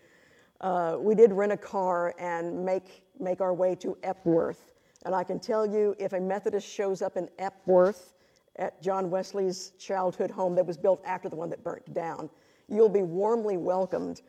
uh, 0.61 0.95
we 0.97 1.15
did 1.15 1.33
rent 1.33 1.51
a 1.51 1.57
car 1.57 2.15
and 2.17 2.63
make, 2.63 3.03
make 3.19 3.41
our 3.41 3.53
way 3.53 3.75
to 3.75 3.97
Epworth. 4.03 4.71
And 5.05 5.13
I 5.13 5.25
can 5.25 5.37
tell 5.37 5.65
you, 5.65 5.97
if 5.99 6.13
a 6.13 6.19
Methodist 6.21 6.65
shows 6.65 7.01
up 7.01 7.17
in 7.17 7.27
Epworth 7.39 8.13
at 8.55 8.81
John 8.81 9.09
Wesley's 9.09 9.73
childhood 9.77 10.31
home 10.31 10.55
that 10.55 10.65
was 10.65 10.77
built 10.77 11.01
after 11.03 11.27
the 11.27 11.35
one 11.35 11.49
that 11.49 11.61
burnt 11.61 11.93
down, 11.93 12.29
you'll 12.69 12.87
be 12.87 13.03
warmly 13.03 13.57
welcomed. 13.57 14.21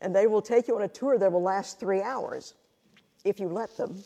And 0.00 0.14
they 0.14 0.26
will 0.26 0.42
take 0.42 0.68
you 0.68 0.76
on 0.76 0.82
a 0.82 0.88
tour 0.88 1.18
that 1.18 1.30
will 1.30 1.42
last 1.42 1.80
three 1.80 2.02
hours 2.02 2.54
if 3.24 3.40
you 3.40 3.48
let 3.48 3.76
them. 3.76 4.02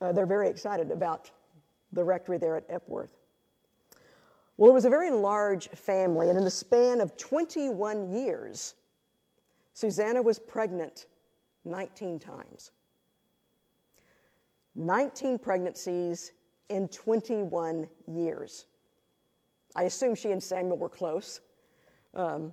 Uh, 0.00 0.12
they're 0.12 0.26
very 0.26 0.48
excited 0.48 0.90
about 0.90 1.30
the 1.92 2.04
rectory 2.04 2.38
there 2.38 2.56
at 2.56 2.64
Epworth. 2.68 3.16
Well, 4.56 4.70
it 4.70 4.74
was 4.74 4.84
a 4.84 4.90
very 4.90 5.10
large 5.10 5.68
family, 5.68 6.28
and 6.28 6.38
in 6.38 6.44
the 6.44 6.50
span 6.50 7.00
of 7.00 7.16
21 7.16 8.12
years, 8.12 8.74
Susanna 9.72 10.20
was 10.20 10.38
pregnant 10.38 11.06
19 11.64 12.18
times. 12.18 12.70
19 14.74 15.38
pregnancies 15.38 16.32
in 16.68 16.88
21 16.88 17.88
years. 18.06 18.66
I 19.74 19.84
assume 19.84 20.14
she 20.14 20.30
and 20.30 20.42
Samuel 20.42 20.76
were 20.76 20.88
close. 20.88 21.40
Um, 22.14 22.52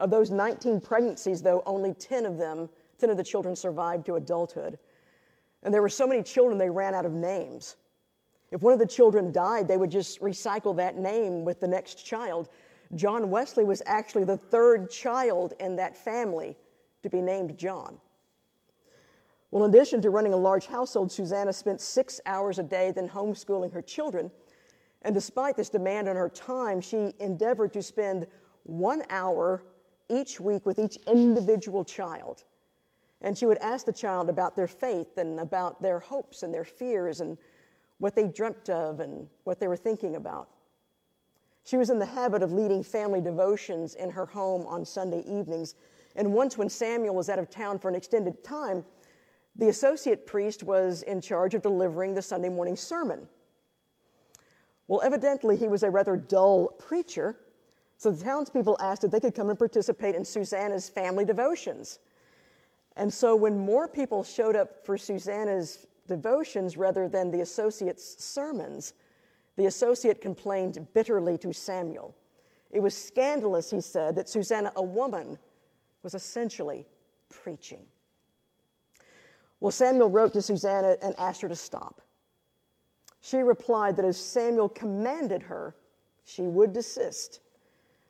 of 0.00 0.10
those 0.10 0.30
19 0.30 0.80
pregnancies, 0.80 1.42
though, 1.42 1.62
only 1.66 1.94
10 1.94 2.26
of 2.26 2.38
them, 2.38 2.68
10 2.98 3.10
of 3.10 3.16
the 3.16 3.24
children 3.24 3.54
survived 3.56 4.06
to 4.06 4.16
adulthood. 4.16 4.78
And 5.62 5.74
there 5.74 5.82
were 5.82 5.88
so 5.88 6.06
many 6.06 6.22
children, 6.22 6.58
they 6.58 6.70
ran 6.70 6.94
out 6.94 7.06
of 7.06 7.12
names. 7.12 7.76
If 8.50 8.62
one 8.62 8.72
of 8.72 8.78
the 8.78 8.86
children 8.86 9.32
died, 9.32 9.68
they 9.68 9.76
would 9.76 9.90
just 9.90 10.20
recycle 10.20 10.74
that 10.76 10.96
name 10.96 11.44
with 11.44 11.60
the 11.60 11.68
next 11.68 12.04
child. 12.06 12.48
John 12.94 13.30
Wesley 13.30 13.64
was 13.64 13.82
actually 13.86 14.24
the 14.24 14.36
third 14.36 14.90
child 14.90 15.54
in 15.60 15.76
that 15.76 15.96
family 15.96 16.56
to 17.02 17.10
be 17.10 17.20
named 17.20 17.58
John. 17.58 17.98
Well, 19.50 19.64
in 19.64 19.70
addition 19.70 20.00
to 20.02 20.10
running 20.10 20.32
a 20.32 20.36
large 20.36 20.66
household, 20.66 21.10
Susanna 21.10 21.52
spent 21.52 21.80
six 21.80 22.20
hours 22.26 22.58
a 22.58 22.62
day 22.62 22.90
then 22.90 23.08
homeschooling 23.08 23.72
her 23.72 23.82
children. 23.82 24.30
And 25.02 25.14
despite 25.14 25.56
this 25.56 25.68
demand 25.68 26.08
on 26.08 26.16
her 26.16 26.28
time, 26.28 26.80
she 26.80 27.14
endeavored 27.18 27.72
to 27.74 27.82
spend 27.82 28.26
one 28.64 29.02
hour 29.10 29.62
each 30.08 30.40
week 30.40 30.66
with 30.66 30.78
each 30.78 30.96
individual 31.06 31.84
child. 31.84 32.44
And 33.20 33.36
she 33.36 33.46
would 33.46 33.58
ask 33.58 33.86
the 33.86 33.92
child 33.92 34.28
about 34.28 34.54
their 34.54 34.68
faith 34.68 35.18
and 35.18 35.40
about 35.40 35.82
their 35.82 35.98
hopes 35.98 36.42
and 36.42 36.54
their 36.54 36.64
fears 36.64 37.20
and 37.20 37.36
what 37.98 38.14
they 38.14 38.28
dreamt 38.28 38.70
of 38.70 39.00
and 39.00 39.26
what 39.44 39.58
they 39.58 39.68
were 39.68 39.76
thinking 39.76 40.16
about. 40.16 40.48
She 41.64 41.76
was 41.76 41.90
in 41.90 41.98
the 41.98 42.06
habit 42.06 42.42
of 42.42 42.52
leading 42.52 42.82
family 42.82 43.20
devotions 43.20 43.94
in 43.96 44.10
her 44.10 44.24
home 44.24 44.66
on 44.66 44.84
Sunday 44.84 45.20
evenings 45.26 45.74
and 46.18 46.32
once, 46.34 46.58
when 46.58 46.68
Samuel 46.68 47.14
was 47.14 47.28
out 47.28 47.38
of 47.38 47.48
town 47.48 47.78
for 47.78 47.88
an 47.88 47.94
extended 47.94 48.42
time, 48.42 48.84
the 49.54 49.68
associate 49.68 50.26
priest 50.26 50.64
was 50.64 51.02
in 51.02 51.20
charge 51.20 51.54
of 51.54 51.62
delivering 51.62 52.12
the 52.12 52.22
Sunday 52.22 52.48
morning 52.48 52.74
sermon. 52.74 53.28
Well, 54.88 55.00
evidently, 55.04 55.56
he 55.56 55.68
was 55.68 55.84
a 55.84 55.90
rather 55.90 56.16
dull 56.16 56.68
preacher, 56.78 57.38
so 57.98 58.12
the 58.12 58.24
townspeople 58.24 58.76
asked 58.80 59.02
if 59.02 59.10
they 59.10 59.18
could 59.18 59.34
come 59.34 59.50
and 59.50 59.58
participate 59.58 60.14
in 60.14 60.24
Susanna's 60.24 60.88
family 60.88 61.24
devotions. 61.24 61.98
And 62.96 63.12
so, 63.12 63.34
when 63.34 63.58
more 63.58 63.88
people 63.88 64.22
showed 64.22 64.56
up 64.56 64.86
for 64.86 64.96
Susanna's 64.96 65.86
devotions 66.06 66.76
rather 66.76 67.08
than 67.08 67.30
the 67.30 67.40
associate's 67.40 68.24
sermons, 68.24 68.94
the 69.56 69.66
associate 69.66 70.20
complained 70.20 70.86
bitterly 70.94 71.36
to 71.38 71.52
Samuel. 71.52 72.14
It 72.70 72.80
was 72.80 72.96
scandalous, 72.96 73.70
he 73.70 73.80
said, 73.80 74.14
that 74.14 74.28
Susanna, 74.28 74.72
a 74.76 74.82
woman, 74.82 75.36
was 76.04 76.14
essentially 76.14 76.86
preaching. 77.28 77.84
Well, 79.58 79.72
Samuel 79.72 80.08
wrote 80.08 80.32
to 80.34 80.42
Susanna 80.42 80.96
and 81.02 81.14
asked 81.18 81.40
her 81.40 81.48
to 81.48 81.56
stop. 81.56 82.00
She 83.20 83.38
replied 83.38 83.96
that 83.96 84.04
as 84.04 84.16
Samuel 84.16 84.68
commanded 84.68 85.42
her, 85.42 85.74
she 86.24 86.42
would 86.42 86.72
desist. 86.72 87.40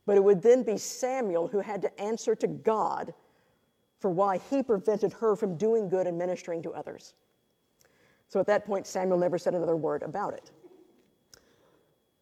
But 0.09 0.17
it 0.17 0.25
would 0.25 0.41
then 0.41 0.63
be 0.63 0.79
Samuel 0.79 1.49
who 1.49 1.61
had 1.61 1.83
to 1.83 2.01
answer 2.01 2.35
to 2.35 2.47
God 2.47 3.13
for 4.01 4.09
why 4.09 4.39
he 4.39 4.63
prevented 4.63 5.13
her 5.13 5.37
from 5.37 5.59
doing 5.59 5.87
good 5.87 6.07
and 6.07 6.17
ministering 6.17 6.63
to 6.63 6.73
others. 6.73 7.13
So 8.29 8.41
at 8.41 8.47
that 8.47 8.65
point, 8.65 8.87
Samuel 8.87 9.19
never 9.19 9.37
said 9.37 9.55
another 9.55 9.77
word 9.77 10.03
about 10.03 10.33
it. 10.33 10.51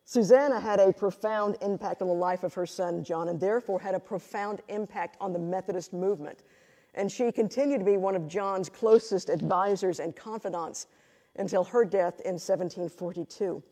Susanna 0.04 0.58
had 0.58 0.80
a 0.80 0.92
profound 0.92 1.58
impact 1.60 2.02
on 2.02 2.08
the 2.08 2.14
life 2.14 2.42
of 2.42 2.52
her 2.54 2.66
son 2.66 3.04
John 3.04 3.28
and 3.28 3.38
therefore 3.38 3.78
had 3.78 3.94
a 3.94 4.00
profound 4.00 4.62
impact 4.66 5.16
on 5.20 5.32
the 5.32 5.38
Methodist 5.38 5.92
movement. 5.92 6.42
And 6.94 7.10
she 7.10 7.30
continued 7.30 7.78
to 7.78 7.84
be 7.84 7.98
one 7.98 8.16
of 8.16 8.26
John's 8.26 8.68
closest 8.68 9.28
advisors 9.28 10.00
and 10.00 10.16
confidants 10.16 10.88
until 11.36 11.62
her 11.62 11.84
death 11.84 12.18
in 12.24 12.32
1742. 12.32 13.62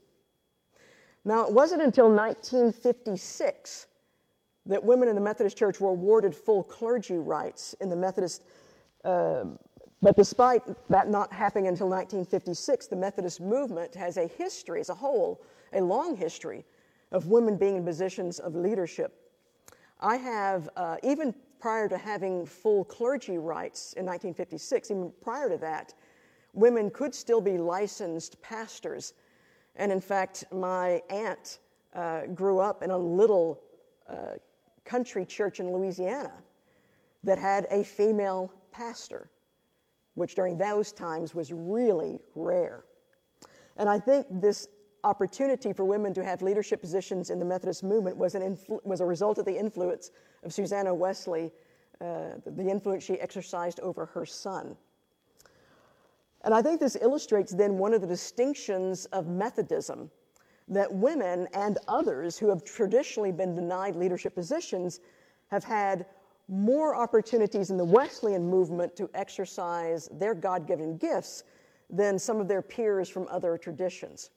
Now, 1.24 1.44
it 1.48 1.52
wasn't 1.52 1.82
until 1.82 2.08
1956 2.08 3.88
that 4.66 4.82
women 4.82 5.08
in 5.08 5.14
the 5.14 5.20
Methodist 5.20 5.56
Church 5.56 5.80
were 5.80 5.90
awarded 5.90 6.34
full 6.34 6.62
clergy 6.62 7.18
rights 7.18 7.74
in 7.80 7.88
the 7.88 7.96
Methodist. 7.96 8.42
Uh, 9.04 9.44
but 10.00 10.16
despite 10.16 10.62
that 10.88 11.08
not 11.08 11.32
happening 11.32 11.66
until 11.66 11.88
1956, 11.88 12.86
the 12.86 12.96
Methodist 12.96 13.40
movement 13.40 13.94
has 13.94 14.16
a 14.16 14.26
history 14.26 14.80
as 14.80 14.88
a 14.88 14.94
whole 14.94 15.42
a 15.72 15.80
long 15.80 16.16
history 16.16 16.64
of 17.12 17.28
women 17.28 17.56
being 17.56 17.76
in 17.76 17.84
positions 17.84 18.38
of 18.38 18.54
leadership. 18.54 19.12
I 20.00 20.16
have, 20.16 20.68
uh, 20.76 20.96
even 21.02 21.34
prior 21.58 21.88
to 21.88 21.96
having 21.96 22.46
full 22.46 22.84
clergy 22.84 23.38
rights 23.38 23.94
in 23.94 24.04
1956, 24.04 24.90
even 24.90 25.12
prior 25.22 25.48
to 25.48 25.56
that, 25.58 25.94
women 26.52 26.90
could 26.90 27.14
still 27.14 27.40
be 27.40 27.58
licensed 27.58 28.40
pastors. 28.42 29.14
And 29.76 29.90
in 29.90 30.00
fact, 30.00 30.44
my 30.52 31.02
aunt 31.10 31.58
uh, 31.94 32.26
grew 32.26 32.58
up 32.58 32.82
in 32.82 32.90
a 32.90 32.98
little 32.98 33.62
uh, 34.08 34.36
country 34.84 35.24
church 35.24 35.60
in 35.60 35.72
Louisiana 35.72 36.32
that 37.22 37.38
had 37.38 37.66
a 37.70 37.82
female 37.82 38.52
pastor, 38.70 39.30
which 40.14 40.34
during 40.34 40.58
those 40.58 40.92
times 40.92 41.34
was 41.34 41.52
really 41.52 42.20
rare. 42.34 42.84
And 43.76 43.88
I 43.88 43.98
think 43.98 44.26
this 44.30 44.68
opportunity 45.02 45.72
for 45.72 45.84
women 45.84 46.14
to 46.14 46.24
have 46.24 46.42
leadership 46.42 46.80
positions 46.80 47.30
in 47.30 47.38
the 47.38 47.44
Methodist 47.44 47.82
movement 47.82 48.16
was, 48.16 48.34
an 48.34 48.42
influ- 48.42 48.84
was 48.84 49.00
a 49.00 49.06
result 49.06 49.38
of 49.38 49.44
the 49.44 49.56
influence 49.56 50.10
of 50.42 50.52
Susanna 50.52 50.94
Wesley, 50.94 51.52
uh, 52.00 52.30
the 52.46 52.68
influence 52.68 53.04
she 53.04 53.20
exercised 53.20 53.80
over 53.80 54.06
her 54.06 54.24
son. 54.24 54.76
And 56.42 56.52
I 56.52 56.60
think 56.60 56.80
this 56.80 56.96
illustrates 57.00 57.52
then 57.52 57.78
one 57.78 57.94
of 57.94 58.00
the 58.00 58.06
distinctions 58.06 59.06
of 59.06 59.26
Methodism 59.26 60.10
that 60.68 60.92
women 60.92 61.46
and 61.52 61.78
others 61.88 62.38
who 62.38 62.48
have 62.48 62.64
traditionally 62.64 63.32
been 63.32 63.54
denied 63.54 63.96
leadership 63.96 64.34
positions 64.34 65.00
have 65.48 65.64
had 65.64 66.06
more 66.48 66.94
opportunities 66.94 67.70
in 67.70 67.76
the 67.76 67.84
Wesleyan 67.84 68.48
movement 68.48 68.96
to 68.96 69.08
exercise 69.14 70.08
their 70.12 70.34
God 70.34 70.66
given 70.66 70.96
gifts 70.96 71.44
than 71.90 72.18
some 72.18 72.40
of 72.40 72.48
their 72.48 72.62
peers 72.62 73.08
from 73.08 73.26
other 73.30 73.56
traditions. 73.56 74.30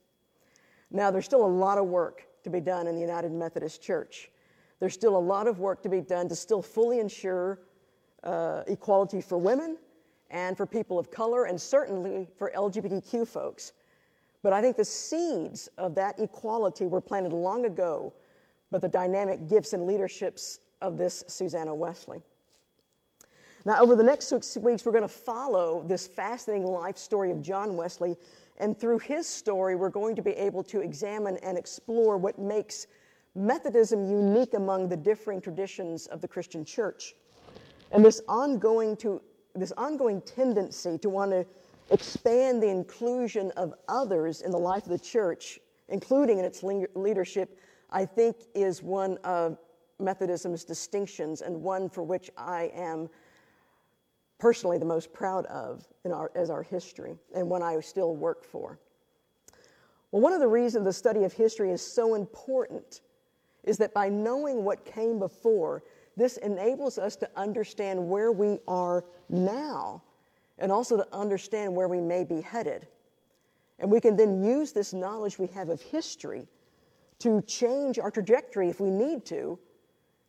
Now, 0.91 1.11
there's 1.11 1.25
still 1.25 1.45
a 1.45 1.47
lot 1.47 1.77
of 1.77 1.85
work 1.87 2.27
to 2.43 2.49
be 2.49 2.61
done 2.61 2.87
in 2.87 2.95
the 2.95 3.01
United 3.01 3.31
Methodist 3.31 3.81
Church. 3.81 4.31
There's 4.79 4.93
still 4.93 5.17
a 5.17 5.19
lot 5.19 5.47
of 5.47 5.59
work 5.59 5.81
to 5.83 5.89
be 5.89 6.01
done 6.01 6.29
to 6.29 6.35
still 6.35 6.61
fully 6.61 6.99
ensure 6.99 7.59
uh, 8.23 8.63
equality 8.67 9.21
for 9.21 9.37
women 9.37 9.77
and 10.29 10.55
for 10.55 10.65
people 10.65 10.99
of 10.99 11.09
color, 11.09 11.45
and 11.45 11.59
certainly 11.59 12.27
for 12.37 12.51
LGBTQ 12.55 13.27
folks. 13.27 13.73
But 14.43 14.53
I 14.53 14.61
think 14.61 14.77
the 14.77 14.85
seeds 14.85 15.67
of 15.77 15.95
that 15.95 16.19
equality 16.19 16.85
were 16.85 17.01
planted 17.01 17.33
long 17.33 17.65
ago 17.65 18.13
by 18.71 18.79
the 18.79 18.87
dynamic 18.87 19.47
gifts 19.47 19.73
and 19.73 19.85
leaderships 19.85 20.59
of 20.81 20.97
this 20.97 21.23
Susanna 21.27 21.73
Wesley. 21.73 22.21
Now, 23.65 23.81
over 23.81 23.95
the 23.95 24.03
next 24.03 24.27
six 24.27 24.55
weeks, 24.57 24.85
we're 24.85 24.91
going 24.91 25.01
to 25.01 25.07
follow 25.07 25.83
this 25.85 26.07
fascinating 26.07 26.65
life 26.65 26.97
story 26.97 27.31
of 27.31 27.41
John 27.41 27.75
Wesley 27.75 28.15
and 28.59 28.77
through 28.77 28.99
his 28.99 29.27
story, 29.27 29.75
we're 29.75 29.89
going 29.89 30.15
to 30.15 30.21
be 30.21 30.31
able 30.31 30.63
to 30.63 30.81
examine 30.81 31.37
and 31.37 31.57
explore 31.57 32.17
what 32.17 32.39
makes 32.39 32.87
Methodism 33.35 34.03
unique 34.09 34.55
among 34.55 34.89
the 34.89 34.97
differing 34.97 35.39
traditions 35.39 36.07
of 36.07 36.21
the 36.21 36.27
Christian 36.27 36.65
church. 36.65 37.13
And 37.91 38.03
this 38.03 38.21
ongoing, 38.27 38.95
to, 38.97 39.21
this 39.53 39.71
ongoing 39.73 40.21
tendency 40.21 40.97
to 40.97 41.09
want 41.09 41.31
to 41.31 41.45
expand 41.89 42.61
the 42.61 42.69
inclusion 42.69 43.51
of 43.51 43.73
others 43.87 44.41
in 44.41 44.51
the 44.51 44.57
life 44.57 44.83
of 44.83 44.89
the 44.89 44.99
church, 44.99 45.59
including 45.89 46.39
in 46.39 46.45
its 46.45 46.63
leadership, 46.63 47.59
I 47.89 48.05
think 48.05 48.37
is 48.53 48.83
one 48.83 49.17
of 49.23 49.57
Methodism's 49.99 50.63
distinctions 50.63 51.41
and 51.41 51.61
one 51.61 51.89
for 51.89 52.03
which 52.03 52.29
I 52.37 52.71
am 52.75 53.09
personally 54.37 54.77
the 54.77 54.85
most 54.85 55.11
proud 55.13 55.45
of 55.47 55.87
in 56.05 56.11
our, 56.11 56.31
as 56.35 56.49
our 56.49 56.61
history 56.61 57.17
and 57.35 57.49
one 57.49 57.63
I 57.63 57.79
still 57.79 58.15
work 58.15 58.43
for. 58.43 58.79
Well, 60.11 60.21
one 60.21 60.33
of 60.33 60.39
the 60.39 60.47
reasons 60.47 60.85
the 60.85 60.93
study 60.93 61.23
of 61.23 61.33
history 61.33 61.71
is 61.71 61.81
so 61.81 62.15
important 62.15 63.01
is 63.63 63.77
that 63.77 63.93
by 63.93 64.09
knowing 64.09 64.63
what 64.63 64.85
came 64.85 65.19
before, 65.19 65.83
this 66.15 66.37
enables 66.37 66.97
us 66.97 67.15
to 67.17 67.29
understand 67.35 68.07
where 68.07 68.31
we 68.31 68.59
are 68.67 69.03
now 69.29 70.01
and 70.59 70.71
also 70.71 70.97
to 70.97 71.07
understand 71.13 71.75
where 71.75 71.87
we 71.87 71.99
may 71.99 72.23
be 72.23 72.41
headed. 72.41 72.87
And 73.79 73.91
we 73.91 73.99
can 73.99 74.15
then 74.15 74.43
use 74.43 74.71
this 74.71 74.93
knowledge 74.93 75.37
we 75.37 75.47
have 75.47 75.69
of 75.69 75.81
history 75.81 76.47
to 77.19 77.41
change 77.43 77.99
our 77.99 78.11
trajectory 78.11 78.69
if 78.69 78.79
we 78.79 78.89
need 78.89 79.25
to 79.25 79.59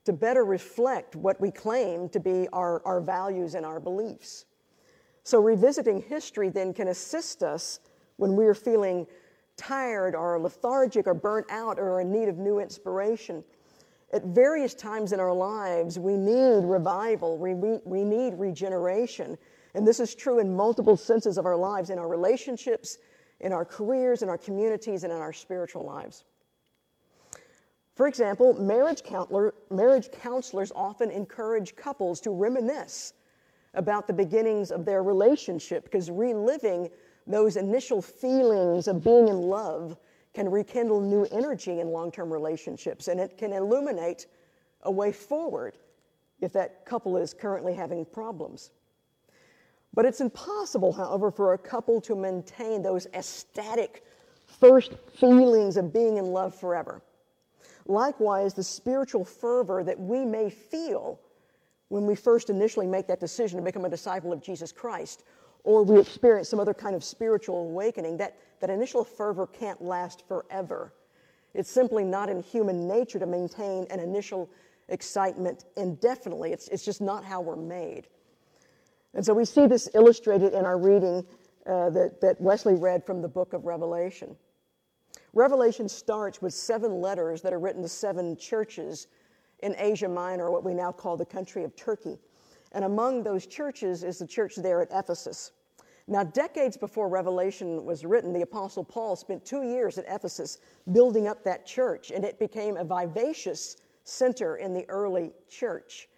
to 0.05 0.12
better 0.14 0.47
reflect 0.47 1.17
what 1.17 1.38
we 1.38 1.51
claim 1.51 2.09
to 2.09 2.19
be 2.19 2.49
our, 2.55 2.81
our 2.87 2.99
values 2.99 3.55
and 3.55 3.67
our 3.67 3.79
beliefs. 3.79 4.47
So, 5.23 5.38
revisiting 5.38 6.01
history 6.01 6.49
then 6.49 6.73
can 6.73 6.88
assist 6.88 7.43
us 7.43 7.81
when 8.17 8.35
we 8.35 8.47
are 8.47 8.55
feeling 8.55 9.07
tired 9.59 10.14
or 10.14 10.41
lethargic 10.41 11.07
or 11.07 11.12
burnt 11.12 11.45
out 11.51 11.79
or 11.79 12.01
in 12.01 12.11
need 12.11 12.29
of 12.31 12.38
new 12.38 12.59
inspiration. 12.59 13.45
At 14.14 14.25
various 14.25 14.73
times 14.73 15.12
in 15.12 15.21
our 15.21 15.35
lives, 15.35 15.99
we 15.99 16.17
need 16.17 16.64
revival, 16.64 17.37
we, 17.37 17.53
we, 17.53 17.81
we 17.85 18.03
need 18.03 18.33
regeneration. 18.38 19.37
And 19.75 19.87
this 19.87 20.01
is 20.01 20.15
true 20.15 20.39
in 20.39 20.55
multiple 20.55 20.97
senses 20.97 21.39
of 21.39 21.47
our 21.47 21.57
lives 21.57 21.91
in 21.91 21.99
our 21.99 22.09
relationships, 22.09 22.99
in 23.41 23.53
our 23.53 23.65
careers, 23.65 24.23
in 24.23 24.29
our 24.29 24.39
communities, 24.39 25.05
and 25.05 25.13
in 25.13 25.19
our 25.19 25.33
spiritual 25.33 25.85
lives. 25.85 26.25
For 27.95 28.07
example, 28.07 28.55
marriage, 28.55 29.03
counselor, 29.03 29.55
marriage 29.71 30.11
counselors 30.13 30.71
often 30.77 31.11
encourage 31.11 31.75
couples 31.75 32.21
to 32.21 32.31
reminisce 32.31 33.13
about 33.75 34.07
the 34.07 34.13
beginnings 34.13 34.71
of 34.71 34.85
their 34.85 35.03
relationship 35.03 35.85
because 35.85 36.11
reliving 36.11 36.91
those 37.27 37.57
initial 37.57 38.01
feelings 38.01 38.89
of 38.89 39.03
being 39.03 39.29
in 39.29 39.43
love 39.43 39.99
can 40.33 40.49
rekindle 40.49 41.01
new 41.01 41.27
energy 41.33 41.81
in 41.81 41.89
long 41.89 42.11
term 42.11 42.33
relationships 42.33 43.09
and 43.09 43.19
it 43.19 43.37
can 43.37 43.53
illuminate 43.53 44.27
a 44.83 44.91
way 44.91 45.13
forward 45.13 45.77
if 46.41 46.53
that 46.53 46.85
couple 46.85 47.17
is 47.17 47.35
currently 47.35 47.75
having 47.75 48.05
problems. 48.05 48.71
But 49.99 50.07
it's 50.07 50.21
impossible, 50.21 50.93
however, 50.93 51.29
for 51.33 51.55
a 51.55 51.59
couple 51.59 52.01
to 52.03 52.15
maintain 52.15 52.83
those 52.83 53.09
ecstatic 53.15 54.05
first 54.47 54.95
feelings 55.19 55.77
of 55.77 55.93
being 55.93 56.19
in 56.19 56.27
love 56.27 56.55
forever. 56.55 57.03
Likewise, 57.85 58.55
the 58.55 58.63
spiritual 58.63 59.25
fervor 59.25 59.83
that 59.83 59.99
we 59.99 60.25
may 60.25 60.51
feel 60.51 61.19
when 61.89 62.07
we 62.07 62.15
first 62.15 62.49
initially 62.49 62.87
make 62.87 63.09
that 63.09 63.19
decision 63.19 63.59
to 63.59 63.65
become 63.65 63.87
a 63.87 63.91
disciple 63.91 64.33
of 64.33 64.41
Jesus 64.41 64.71
Christ, 64.71 65.25
or 65.65 65.83
we 65.83 65.99
experience 65.99 66.49
some 66.49 66.61
other 66.61 66.75
kind 66.75 66.95
of 66.95 67.03
spiritual 67.03 67.63
awakening, 67.63 68.19
that, 68.19 68.37
that 68.61 68.71
initial 68.71 69.03
fervor 69.03 69.49
can't 69.49 69.83
last 69.83 70.23
forever. 70.29 70.93
It's 71.55 71.73
simply 71.73 72.05
not 72.05 72.29
in 72.29 72.41
human 72.41 72.87
nature 72.87 73.19
to 73.19 73.27
maintain 73.27 73.85
an 73.91 73.99
initial 73.99 74.49
excitement 74.91 75.65
indefinitely. 75.77 76.53
It's, 76.53 76.69
it's 76.69 76.85
just 76.85 77.01
not 77.01 77.25
how 77.25 77.41
we're 77.41 77.57
made. 77.57 78.07
And 79.14 79.25
so 79.25 79.35
we 79.35 79.44
see 79.44 79.66
this 79.66 79.88
illustrated 79.94 80.55
in 80.55 80.64
our 80.64 80.79
reading 80.79 81.25
uh, 81.66 81.90
that, 81.90 82.21
that 82.21 82.40
Wesley 82.40 82.75
read 82.75 83.05
from 83.05 83.23
the 83.23 83.29
book 83.29 83.53
of 83.53 83.64
Revelation. 83.64 84.37
Revelation 85.33 85.88
starts 85.88 86.40
with 86.40 86.55
seven 86.55 87.01
letters 87.01 87.42
that 87.42 87.53
are 87.53 87.59
written 87.59 87.83
to 87.83 87.88
seven 87.88 88.37
churches 88.37 89.09
in 89.61 89.75
Asia 89.79 90.09
Minor, 90.09 90.51
what 90.51 90.64
we 90.64 90.75
now 90.75 90.92
call 90.92 91.16
the 91.16 91.27
country 91.27 91.64
of 91.64 91.75
Turkey. 91.77 92.18
And 92.73 92.85
among 92.85 93.23
those 93.23 93.47
churches 93.47 94.05
is 94.05 94.18
the 94.18 94.27
church 94.27 94.57
there 94.57 94.81
at 94.81 94.88
Ephesus. 94.92 95.53
Now, 96.07 96.25
decades 96.25 96.77
before 96.77 97.09
Revelation 97.09 97.85
was 97.85 98.05
written, 98.05 98.33
the 98.33 98.42
Apostle 98.42 98.85
Paul 98.85 99.14
spent 99.14 99.44
two 99.44 99.62
years 99.62 99.99
at 99.99 100.07
Ephesus 100.09 100.59
building 100.92 101.29
up 101.29 101.44
that 101.44 101.66
church, 101.66 102.11
and 102.11 102.25
it 102.25 102.38
became 102.38 102.79
a 102.79 102.85
vivacious 102.85 103.77
center 104.05 104.57
in 104.57 104.73
the 104.73 104.88
early 104.88 105.33
church. 105.51 106.09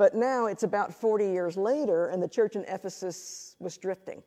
But 0.00 0.14
now 0.14 0.46
it's 0.46 0.62
about 0.62 0.94
40 0.94 1.26
years 1.26 1.58
later, 1.58 2.06
and 2.06 2.22
the 2.22 2.26
church 2.26 2.56
in 2.56 2.64
Ephesus 2.64 3.54
was 3.58 3.76
drifting. 3.76 4.22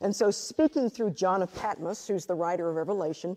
And 0.00 0.16
so, 0.16 0.30
speaking 0.30 0.88
through 0.88 1.10
John 1.10 1.42
of 1.42 1.54
Patmos, 1.54 2.08
who's 2.08 2.24
the 2.24 2.34
writer 2.34 2.70
of 2.70 2.76
Revelation, 2.76 3.36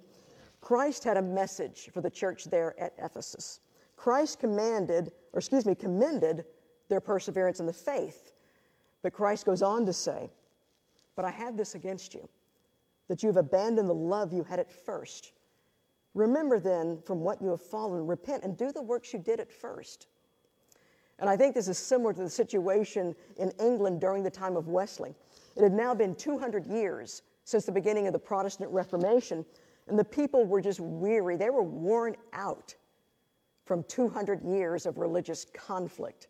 Christ 0.61 1.03
had 1.03 1.17
a 1.17 1.21
message 1.21 1.89
for 1.93 1.99
the 1.99 2.09
church 2.09 2.45
there 2.45 2.79
at 2.79 2.93
Ephesus. 2.97 3.59
Christ 3.97 4.39
commanded, 4.39 5.11
or 5.33 5.39
excuse 5.39 5.65
me, 5.65 5.75
commended 5.75 6.45
their 6.87 7.01
perseverance 7.01 7.59
in 7.59 7.65
the 7.65 7.73
faith. 7.73 8.31
But 9.01 9.11
Christ 9.11 9.45
goes 9.45 9.61
on 9.61 9.85
to 9.85 9.91
say, 9.91 10.31
But 11.17 11.25
I 11.25 11.31
have 11.31 11.57
this 11.57 11.75
against 11.75 12.13
you, 12.13 12.29
that 13.09 13.21
you 13.21 13.27
have 13.27 13.35
abandoned 13.35 13.89
the 13.89 13.93
love 13.93 14.31
you 14.31 14.45
had 14.45 14.59
at 14.59 14.71
first. 14.71 15.33
Remember 16.13 16.57
then 16.57 17.01
from 17.05 17.19
what 17.19 17.41
you 17.41 17.49
have 17.49 17.61
fallen, 17.61 18.07
repent 18.07 18.45
and 18.45 18.55
do 18.55 18.71
the 18.71 18.81
works 18.81 19.11
you 19.11 19.19
did 19.19 19.41
at 19.41 19.51
first. 19.51 20.07
And 21.19 21.29
I 21.29 21.35
think 21.35 21.53
this 21.53 21.67
is 21.67 21.77
similar 21.77 22.13
to 22.13 22.21
the 22.21 22.29
situation 22.29 23.15
in 23.37 23.51
England 23.59 23.99
during 23.99 24.23
the 24.23 24.29
time 24.29 24.55
of 24.55 24.67
Wesley. 24.67 25.13
It 25.55 25.63
had 25.63 25.73
now 25.73 25.93
been 25.93 26.15
200 26.15 26.65
years 26.65 27.23
since 27.43 27.65
the 27.65 27.71
beginning 27.71 28.07
of 28.07 28.13
the 28.13 28.19
Protestant 28.19 28.71
Reformation, 28.71 29.45
and 29.87 29.99
the 29.99 30.03
people 30.03 30.45
were 30.45 30.61
just 30.61 30.79
weary. 30.79 31.35
They 31.35 31.49
were 31.49 31.63
worn 31.63 32.15
out 32.31 32.75
from 33.65 33.83
200 33.83 34.43
years 34.43 34.85
of 34.85 34.97
religious 34.97 35.45
conflict. 35.53 36.27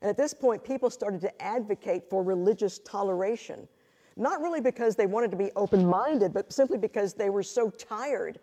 And 0.00 0.10
at 0.10 0.16
this 0.16 0.34
point, 0.34 0.64
people 0.64 0.90
started 0.90 1.20
to 1.22 1.42
advocate 1.42 2.08
for 2.10 2.22
religious 2.22 2.78
toleration, 2.80 3.68
not 4.16 4.40
really 4.40 4.60
because 4.60 4.96
they 4.96 5.06
wanted 5.06 5.30
to 5.30 5.36
be 5.36 5.50
open 5.56 5.86
minded, 5.86 6.32
but 6.32 6.52
simply 6.52 6.78
because 6.78 7.14
they 7.14 7.30
were 7.30 7.42
so 7.42 7.70
tired 7.70 8.38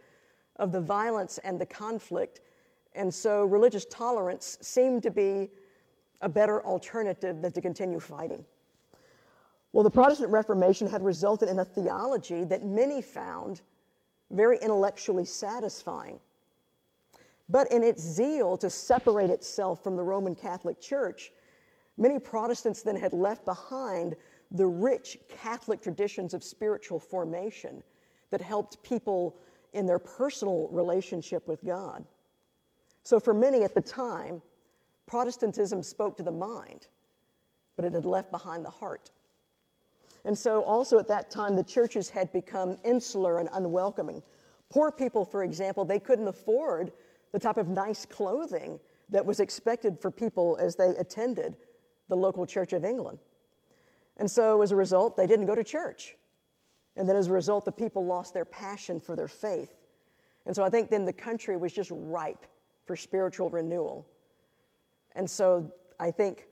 of 0.56 0.72
the 0.72 0.82
violence 0.82 1.38
and 1.40 1.60
the 1.60 1.66
conflict. 1.66 2.42
And 2.96 3.14
so 3.14 3.46
religious 3.46 3.86
tolerance 3.86 4.58
seemed 4.62 5.04
to 5.04 5.12
be 5.12 5.50
a 6.22 6.30
better 6.30 6.66
alternative 6.66 7.42
than 7.42 7.52
to 7.54 7.62
continue 7.62 8.00
fighting. 8.00 8.44
Well, 9.72 9.84
the 9.84 9.92
Protestant 9.92 10.32
Reformation 10.32 10.88
had 10.88 11.04
resulted 11.04 11.48
in 11.48 11.60
a 11.60 11.66
theology 11.66 12.44
that 12.46 12.66
many 12.66 13.02
found 13.02 13.62
very 14.32 14.58
intellectually 14.62 15.26
satisfying. 15.26 16.20
But 17.48 17.72
in 17.72 17.84
its 17.84 18.02
zeal 18.02 18.58
to 18.58 18.70
separate 18.70 19.30
itself 19.30 19.84
from 19.84 19.96
the 19.96 20.04
Roman 20.04 20.36
Catholic 20.36 20.80
Church, 20.82 21.32
Many 22.00 22.18
Protestants 22.18 22.82
then 22.82 22.96
had 22.96 23.12
left 23.12 23.44
behind 23.44 24.16
the 24.52 24.66
rich 24.66 25.18
Catholic 25.28 25.82
traditions 25.82 26.34
of 26.34 26.46
spiritual 26.46 26.98
formation 26.98 27.84
that 28.30 28.40
helped 28.40 28.82
people 28.84 29.36
in 29.74 29.86
their 29.86 30.00
personal 30.00 30.70
relationship 30.72 31.46
with 31.46 31.64
God. 31.64 32.06
So, 33.10 33.20
for 33.20 33.34
many 33.34 33.64
at 33.64 33.74
the 33.74 33.82
time, 33.82 34.40
Protestantism 35.08 35.82
spoke 35.82 36.16
to 36.18 36.22
the 36.22 36.32
mind, 36.32 36.90
but 37.76 37.84
it 37.84 37.94
had 37.94 38.06
left 38.06 38.30
behind 38.30 38.64
the 38.64 38.70
heart. 38.70 39.10
And 40.26 40.38
so, 40.38 40.62
also 40.62 41.00
at 41.00 41.08
that 41.08 41.32
time, 41.32 41.56
the 41.56 41.64
churches 41.64 42.08
had 42.08 42.32
become 42.32 42.78
insular 42.84 43.40
and 43.40 43.50
unwelcoming. 43.52 44.22
Poor 44.70 44.92
people, 44.92 45.26
for 45.26 45.44
example, 45.44 45.86
they 45.86 45.98
couldn't 45.98 46.28
afford 46.28 46.92
the 47.32 47.40
type 47.40 47.58
of 47.58 47.68
nice 47.68 48.06
clothing 48.06 48.80
that 49.10 49.26
was 49.26 49.40
expected 49.40 50.00
for 50.00 50.12
people 50.12 50.56
as 50.62 50.76
they 50.76 50.90
attended 50.90 51.58
the 52.10 52.16
local 52.16 52.46
Church 52.46 52.74
of 52.74 52.86
England. 52.86 53.18
And 54.18 54.30
so, 54.30 54.62
as 54.62 54.72
a 54.72 54.76
result, 54.76 55.18
they 55.18 55.26
didn't 55.26 55.48
go 55.48 55.56
to 55.56 55.64
church. 55.64 56.16
And 56.96 57.10
then, 57.10 57.16
as 57.16 57.26
a 57.26 57.34
result, 57.34 57.66
the 57.66 57.72
people 57.72 58.06
lost 58.06 58.36
their 58.36 58.46
passion 58.46 59.00
for 59.00 59.16
their 59.16 59.28
faith. 59.28 59.74
And 60.46 60.56
so, 60.56 60.64
I 60.64 60.70
think 60.70 60.92
then 60.92 61.06
the 61.06 61.12
country 61.12 61.58
was 61.58 61.74
just 61.74 61.90
ripe 61.92 62.46
for 62.90 62.96
spiritual 62.96 63.52
renewal. 63.52 64.04
And 65.14 65.30
so, 65.30 65.72
I 66.00 66.10
think 66.10 66.48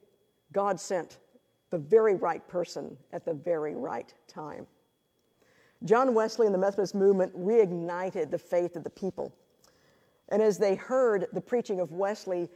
God 0.53 0.79
sent 0.79 1.17
the 1.71 1.79
very 1.79 2.13
right 2.13 2.47
person 2.47 2.95
at 3.11 3.25
the 3.25 3.33
very 3.33 3.73
right 3.73 4.13
time. 4.27 4.67
John 5.83 6.13
Wesley 6.13 6.45
and 6.45 6.53
the 6.53 6.59
Methodist 6.59 6.93
movement 6.93 7.35
reignited 7.35 8.29
the 8.29 8.37
faith 8.37 8.75
of 8.75 8.83
the 8.83 8.89
people. 8.91 9.33
And 10.29 10.39
as 10.39 10.59
they 10.59 10.75
heard 10.75 11.25
the 11.33 11.41
preaching 11.41 11.79
of 11.79 11.91
Wesley, 11.91 12.49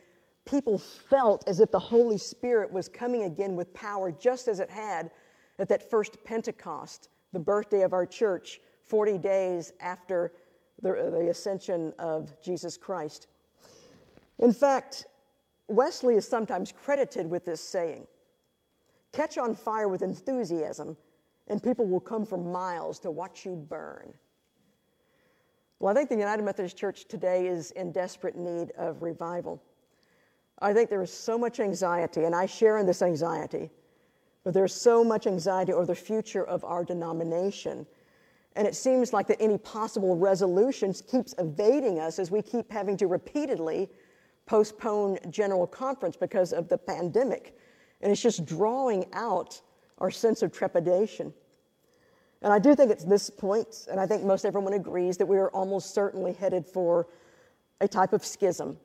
people 0.46 0.78
felt 0.78 1.44
as 1.48 1.60
if 1.60 1.72
the 1.72 1.80
Holy 1.80 2.20
Spirit 2.20 2.72
was 2.72 2.88
coming 2.88 3.24
again 3.24 3.56
with 3.56 3.74
power, 3.74 4.12
just 4.12 4.48
as 4.48 4.60
it 4.60 4.70
had 4.70 5.10
at 5.58 5.68
that 5.70 5.90
first 5.90 6.24
Pentecost, 6.24 7.10
the 7.34 7.40
birthday 7.40 7.82
of 7.82 7.94
our 7.94 8.06
church, 8.06 8.62
40 8.86 9.18
days 9.18 9.74
after 9.80 10.34
the, 10.84 10.92
the 10.92 11.30
ascension 11.32 11.96
of 11.98 12.40
Jesus 12.44 12.78
Christ. 12.78 13.26
In 14.42 14.52
fact, 14.52 15.06
Wesley 15.68 16.16
is 16.16 16.28
sometimes 16.28 16.72
credited 16.72 17.30
with 17.30 17.46
this 17.46 17.62
saying 17.62 18.08
Catch 19.14 19.38
on 19.38 19.56
fire 19.56 19.90
with 19.90 20.02
enthusiasm, 20.02 20.96
and 21.48 21.62
people 21.62 21.86
will 21.86 22.00
come 22.00 22.26
for 22.26 22.38
miles 22.38 22.98
to 23.00 23.12
watch 23.12 23.46
you 23.46 23.56
burn. 23.56 24.14
Well, 25.80 25.92
I 25.92 25.98
think 25.98 26.10
the 26.10 26.16
United 26.16 26.44
Methodist 26.44 26.78
Church 26.78 27.06
today 27.08 27.48
is 27.48 27.72
in 27.72 27.92
desperate 27.92 28.38
need 28.38 28.72
of 28.78 29.02
revival. 29.02 29.62
I 30.60 30.74
think 30.74 30.90
there 30.90 31.02
is 31.02 31.12
so 31.12 31.38
much 31.38 31.60
anxiety, 31.60 32.24
and 32.24 32.36
I 32.36 32.46
share 32.46 32.78
in 32.78 32.86
this 32.86 33.02
anxiety, 33.02 33.70
but 34.44 34.54
there's 34.54 34.74
so 34.74 35.04
much 35.04 35.28
anxiety 35.28 35.74
over 35.74 35.88
the 35.88 35.96
future 35.96 36.46
of 36.46 36.64
our 36.64 36.86
denomination. 36.86 37.86
And 38.56 38.68
it 38.68 38.76
seems 38.76 39.12
like 39.12 39.28
that 39.28 39.42
any 39.42 39.58
possible 39.58 40.16
resolutions 40.16 41.02
keeps 41.02 41.34
evading 41.38 42.00
us 42.00 42.20
as 42.20 42.32
we 42.32 42.42
keep 42.42 42.72
having 42.72 42.96
to 42.98 43.08
repeatedly 43.08 43.90
postpone 44.52 45.18
general 45.30 45.66
conference 45.66 46.18
because 46.18 46.52
of 46.52 46.68
the 46.68 46.78
pandemic. 46.78 47.58
And 48.02 48.12
it's 48.12 48.22
just 48.22 48.46
drawing 48.46 49.06
out 49.14 49.62
our 50.00 50.12
sense 50.12 50.42
of 50.42 50.52
trepidation. 50.52 51.34
And 52.42 52.52
I 52.52 52.60
do 52.60 52.76
think 52.76 52.92
it's 52.92 53.06
this 53.06 53.30
point, 53.30 53.88
and 53.90 54.00
I 54.00 54.06
think 54.06 54.24
most 54.24 54.46
everyone 54.46 54.74
agrees, 54.74 55.16
that 55.18 55.26
we 55.26 55.38
are 55.38 55.50
almost 55.52 55.94
certainly 55.94 56.34
headed 56.34 56.66
for 56.66 57.08
a 57.80 57.88
type 57.88 58.14
of 58.14 58.26
schism 58.26 58.78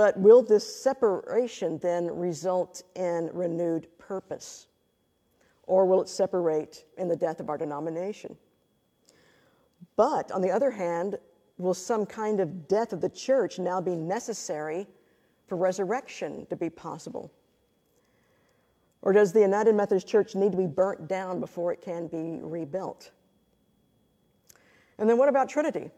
but 0.00 0.18
will 0.18 0.42
this 0.42 0.82
separation 0.82 1.76
then 1.78 2.06
result 2.06 2.82
in 2.94 3.28
renewed 3.34 3.86
purpose? 3.98 4.66
Or 5.64 5.84
will 5.84 6.00
it 6.00 6.08
separate 6.08 6.86
in 6.96 7.06
the 7.06 7.16
death 7.16 7.38
of 7.38 7.50
our 7.50 7.58
denomination? 7.58 8.34
But 9.96 10.32
on 10.32 10.40
the 10.40 10.50
other 10.50 10.70
hand, 10.70 11.18
will 11.60 11.74
some 11.74 12.06
kind 12.06 12.40
of 12.40 12.68
death 12.68 12.92
of 12.92 13.00
the 13.00 13.08
church 13.08 13.58
now 13.58 13.80
be 13.80 13.94
necessary 13.94 14.86
for 15.46 15.56
resurrection 15.56 16.46
to 16.46 16.56
be 16.56 16.70
possible? 16.70 17.30
Or 19.02 19.12
does 19.12 19.32
the 19.32 19.40
United 19.40 19.74
Methodist 19.74 20.06
Church 20.06 20.34
need 20.34 20.52
to 20.52 20.58
be 20.58 20.66
burnt 20.66 21.08
down 21.08 21.40
before 21.40 21.72
it 21.72 21.80
can 21.80 22.06
be 22.06 22.40
rebuilt? 22.42 23.10
And 24.98 25.08
then 25.08 25.16
what 25.16 25.28
about 25.28 25.48
Trinity? 25.48 25.90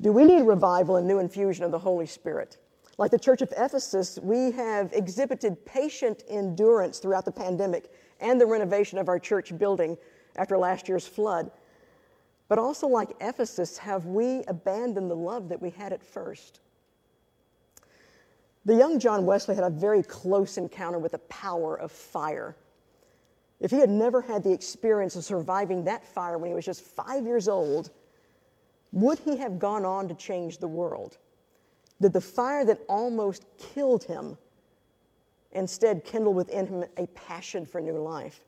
Do 0.00 0.12
we 0.12 0.24
need 0.24 0.42
revival 0.42 0.96
and 0.96 1.06
new 1.06 1.18
infusion 1.18 1.64
of 1.64 1.70
the 1.70 1.78
Holy 1.78 2.06
Spirit? 2.06 2.58
Like 2.98 3.10
the 3.10 3.18
Church 3.18 3.40
of 3.40 3.52
Ephesus, 3.56 4.18
we 4.22 4.50
have 4.52 4.92
exhibited 4.92 5.64
patient 5.64 6.22
endurance 6.28 6.98
throughout 6.98 7.24
the 7.24 7.32
pandemic 7.32 7.90
and 8.20 8.38
the 8.38 8.46
renovation 8.46 8.98
of 8.98 9.08
our 9.08 9.18
church 9.18 9.56
building 9.56 9.96
after 10.36 10.58
last 10.58 10.88
year's 10.88 11.06
flood. 11.06 11.50
But 12.50 12.58
also, 12.58 12.88
like 12.88 13.10
Ephesus, 13.20 13.78
have 13.78 14.06
we 14.06 14.42
abandoned 14.48 15.08
the 15.08 15.14
love 15.14 15.48
that 15.50 15.62
we 15.62 15.70
had 15.70 15.92
at 15.92 16.02
first? 16.02 16.58
The 18.64 18.74
young 18.74 18.98
John 18.98 19.24
Wesley 19.24 19.54
had 19.54 19.62
a 19.62 19.70
very 19.70 20.02
close 20.02 20.58
encounter 20.58 20.98
with 20.98 21.12
the 21.12 21.18
power 21.18 21.78
of 21.78 21.92
fire. 21.92 22.56
If 23.60 23.70
he 23.70 23.78
had 23.78 23.88
never 23.88 24.20
had 24.20 24.42
the 24.42 24.50
experience 24.50 25.14
of 25.14 25.24
surviving 25.24 25.84
that 25.84 26.04
fire 26.04 26.38
when 26.38 26.50
he 26.50 26.54
was 26.56 26.64
just 26.64 26.82
five 26.82 27.24
years 27.24 27.46
old, 27.46 27.90
would 28.90 29.20
he 29.20 29.36
have 29.36 29.60
gone 29.60 29.84
on 29.84 30.08
to 30.08 30.14
change 30.14 30.58
the 30.58 30.66
world? 30.66 31.18
Did 32.00 32.12
the 32.12 32.20
fire 32.20 32.64
that 32.64 32.80
almost 32.88 33.44
killed 33.58 34.02
him 34.02 34.36
instead 35.52 36.04
kindle 36.04 36.34
within 36.34 36.66
him 36.66 36.84
a 36.96 37.06
passion 37.08 37.64
for 37.64 37.80
new 37.80 37.98
life? 37.98 38.40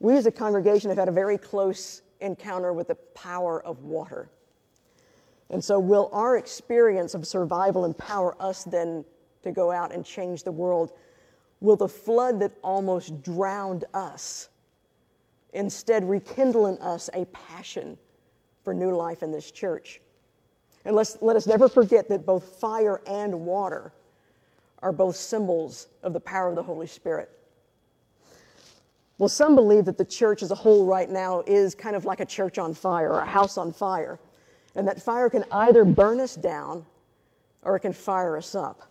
We 0.00 0.16
as 0.16 0.26
a 0.26 0.32
congregation 0.32 0.90
have 0.90 0.98
had 0.98 1.08
a 1.08 1.12
very 1.12 1.38
close 1.38 2.02
encounter 2.20 2.72
with 2.72 2.88
the 2.88 2.94
power 2.94 3.62
of 3.64 3.82
water. 3.82 4.28
And 5.50 5.62
so, 5.62 5.78
will 5.80 6.08
our 6.12 6.36
experience 6.36 7.14
of 7.14 7.26
survival 7.26 7.84
empower 7.84 8.40
us 8.40 8.64
then 8.64 9.04
to 9.42 9.50
go 9.50 9.70
out 9.70 9.92
and 9.92 10.04
change 10.04 10.44
the 10.44 10.52
world? 10.52 10.92
Will 11.60 11.76
the 11.76 11.88
flood 11.88 12.40
that 12.40 12.52
almost 12.62 13.22
drowned 13.22 13.84
us 13.92 14.48
instead 15.52 16.08
rekindle 16.08 16.66
in 16.66 16.78
us 16.78 17.10
a 17.12 17.24
passion 17.26 17.98
for 18.64 18.72
new 18.72 18.94
life 18.94 19.22
in 19.22 19.32
this 19.32 19.50
church? 19.50 20.00
And 20.84 20.96
let's, 20.96 21.18
let 21.20 21.36
us 21.36 21.46
never 21.46 21.68
forget 21.68 22.08
that 22.08 22.24
both 22.24 22.44
fire 22.60 23.02
and 23.06 23.40
water 23.40 23.92
are 24.82 24.92
both 24.92 25.16
symbols 25.16 25.88
of 26.02 26.12
the 26.12 26.20
power 26.20 26.48
of 26.48 26.54
the 26.54 26.62
Holy 26.62 26.86
Spirit. 26.86 27.30
Well, 29.20 29.28
some 29.28 29.54
believe 29.54 29.84
that 29.84 29.98
the 29.98 30.04
church 30.06 30.42
as 30.42 30.50
a 30.50 30.54
whole 30.54 30.86
right 30.86 31.10
now 31.10 31.42
is 31.46 31.74
kind 31.74 31.94
of 31.94 32.06
like 32.06 32.20
a 32.20 32.24
church 32.24 32.56
on 32.56 32.72
fire 32.72 33.12
or 33.12 33.20
a 33.20 33.26
house 33.26 33.58
on 33.58 33.70
fire, 33.70 34.18
and 34.74 34.88
that 34.88 35.02
fire 35.02 35.28
can 35.28 35.44
either 35.52 35.84
burn 35.84 36.20
us 36.20 36.34
down 36.34 36.86
or 37.60 37.76
it 37.76 37.80
can 37.80 37.92
fire 37.92 38.38
us 38.38 38.54
up. 38.54 38.90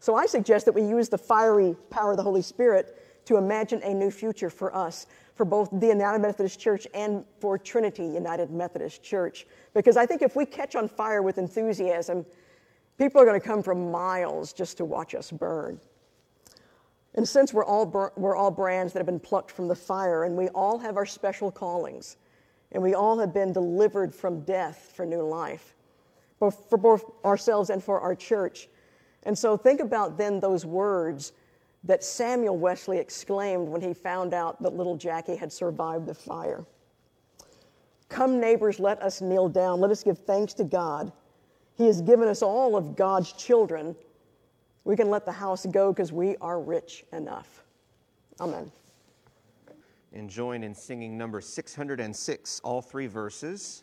So 0.00 0.14
I 0.14 0.24
suggest 0.24 0.64
that 0.64 0.72
we 0.72 0.80
use 0.80 1.10
the 1.10 1.18
fiery 1.18 1.76
power 1.90 2.12
of 2.12 2.16
the 2.16 2.22
Holy 2.22 2.40
Spirit 2.40 3.22
to 3.26 3.36
imagine 3.36 3.82
a 3.82 3.92
new 3.92 4.10
future 4.10 4.48
for 4.48 4.74
us. 4.74 5.06
for 5.34 5.44
both 5.44 5.68
the 5.72 5.88
United 5.88 6.20
Methodist 6.20 6.60
Church 6.60 6.86
and 6.94 7.24
for 7.40 7.58
Trinity 7.58 8.04
United 8.04 8.50
Methodist 8.50 9.02
Church. 9.02 9.46
Because 9.74 9.96
I 9.96 10.06
think 10.06 10.22
if 10.22 10.36
we 10.36 10.46
catch 10.46 10.76
on 10.76 10.88
fire 10.88 11.22
with 11.22 11.38
enthusiasm, 11.38 12.24
people 12.98 13.20
are 13.20 13.24
going 13.24 13.40
to 13.40 13.46
come 13.46 13.62
from 13.62 13.90
miles 13.90 14.52
just 14.52 14.76
to 14.76 14.84
watch 14.84 15.14
us 15.14 15.30
burn. 15.30 15.80
And 17.14 17.28
since 17.28 17.54
we're 17.54 17.64
all, 17.64 17.86
we're 18.16 18.36
all 18.36 18.50
brands 18.50 18.92
that 18.92 18.98
have 18.98 19.06
been 19.06 19.20
plucked 19.20 19.50
from 19.50 19.68
the 19.68 19.74
fire, 19.74 20.24
and 20.24 20.36
we 20.36 20.48
all 20.48 20.78
have 20.78 20.96
our 20.96 21.06
special 21.06 21.50
callings, 21.50 22.16
and 22.72 22.82
we 22.82 22.94
all 22.94 23.18
have 23.18 23.32
been 23.32 23.52
delivered 23.52 24.14
from 24.14 24.40
death 24.40 24.92
for 24.96 25.06
new 25.06 25.22
life, 25.22 25.74
both 26.40 26.68
for 26.68 26.76
both 26.76 27.04
ourselves 27.24 27.70
and 27.70 27.82
for 27.82 28.00
our 28.00 28.14
church. 28.14 28.68
And 29.22 29.38
so 29.38 29.56
think 29.56 29.80
about 29.80 30.18
then 30.18 30.40
those 30.40 30.66
words 30.66 31.32
that 31.84 32.02
Samuel 32.02 32.56
Wesley 32.56 32.98
exclaimed 32.98 33.68
when 33.68 33.80
he 33.80 33.94
found 33.94 34.34
out 34.34 34.60
that 34.62 34.74
little 34.74 34.96
Jackie 34.96 35.36
had 35.36 35.52
survived 35.52 36.06
the 36.06 36.14
fire. 36.14 36.64
Come, 38.08 38.40
neighbors, 38.40 38.80
let 38.80 39.00
us 39.02 39.20
kneel 39.20 39.48
down. 39.48 39.80
Let 39.80 39.90
us 39.90 40.02
give 40.02 40.18
thanks 40.18 40.54
to 40.54 40.64
God. 40.64 41.12
He 41.76 41.86
has 41.86 42.00
given 42.00 42.28
us 42.28 42.42
all 42.42 42.76
of 42.76 42.96
God's 42.96 43.32
children 43.32 43.94
we 44.84 44.96
can 44.96 45.10
let 45.10 45.24
the 45.24 45.32
house 45.32 45.66
go 45.66 45.92
because 45.92 46.12
we 46.12 46.36
are 46.38 46.60
rich 46.60 47.04
enough. 47.12 47.62
Amen. 48.40 48.70
And 50.12 50.30
join 50.30 50.62
in 50.62 50.74
singing 50.74 51.18
number 51.18 51.40
606, 51.40 52.60
all 52.62 52.80
three 52.80 53.06
verses. 53.06 53.82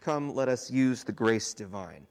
Come, 0.00 0.34
let 0.34 0.48
us 0.48 0.70
use 0.70 1.04
the 1.04 1.12
grace 1.12 1.52
divine. 1.52 2.06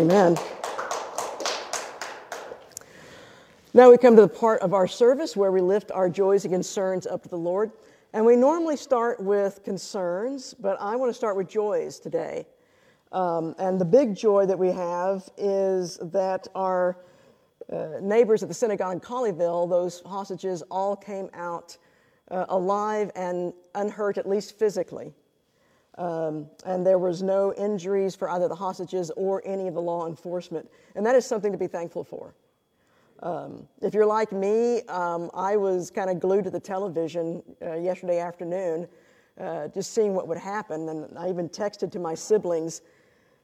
Amen. 0.00 0.34
Now 3.74 3.90
we 3.90 3.98
come 3.98 4.16
to 4.16 4.22
the 4.22 4.28
part 4.28 4.62
of 4.62 4.72
our 4.72 4.88
service 4.88 5.36
where 5.36 5.52
we 5.52 5.60
lift 5.60 5.90
our 5.90 6.08
joys 6.08 6.46
and 6.46 6.54
concerns 6.54 7.06
up 7.06 7.22
to 7.24 7.28
the 7.28 7.36
Lord. 7.36 7.70
And 8.14 8.24
we 8.24 8.34
normally 8.34 8.78
start 8.78 9.20
with 9.20 9.62
concerns, 9.62 10.54
but 10.54 10.80
I 10.80 10.96
want 10.96 11.10
to 11.10 11.14
start 11.14 11.36
with 11.36 11.50
joys 11.50 12.00
today. 12.00 12.46
Um, 13.12 13.54
and 13.58 13.78
the 13.78 13.84
big 13.84 14.14
joy 14.16 14.46
that 14.46 14.58
we 14.58 14.68
have 14.68 15.28
is 15.36 15.98
that 16.00 16.48
our 16.54 16.96
uh, 17.70 17.98
neighbors 18.00 18.42
at 18.42 18.48
the 18.48 18.54
synagogue 18.54 18.94
in 18.94 19.00
Colleyville, 19.00 19.68
those 19.68 20.00
hostages, 20.06 20.62
all 20.70 20.96
came 20.96 21.28
out 21.34 21.76
uh, 22.30 22.46
alive 22.48 23.10
and 23.16 23.52
unhurt, 23.74 24.16
at 24.16 24.26
least 24.26 24.58
physically. 24.58 25.12
Um, 25.98 26.46
and 26.64 26.86
there 26.86 26.98
was 26.98 27.22
no 27.22 27.52
injuries 27.54 28.14
for 28.14 28.30
either 28.30 28.48
the 28.48 28.54
hostages 28.54 29.10
or 29.16 29.42
any 29.44 29.68
of 29.68 29.74
the 29.74 29.82
law 29.82 30.06
enforcement. 30.06 30.70
And 30.94 31.04
that 31.04 31.14
is 31.14 31.26
something 31.26 31.52
to 31.52 31.58
be 31.58 31.66
thankful 31.66 32.04
for. 32.04 32.34
Um, 33.22 33.68
if 33.82 33.92
you're 33.92 34.06
like 34.06 34.32
me, 34.32 34.82
um, 34.82 35.30
I 35.34 35.56
was 35.56 35.90
kind 35.90 36.08
of 36.08 36.20
glued 36.20 36.44
to 36.44 36.50
the 36.50 36.60
television 36.60 37.42
uh, 37.60 37.74
yesterday 37.74 38.18
afternoon, 38.18 38.88
uh, 39.38 39.68
just 39.68 39.92
seeing 39.92 40.14
what 40.14 40.26
would 40.28 40.38
happen. 40.38 40.88
And 40.88 41.18
I 41.18 41.28
even 41.28 41.48
texted 41.48 41.92
to 41.92 41.98
my 41.98 42.14
siblings 42.14 42.80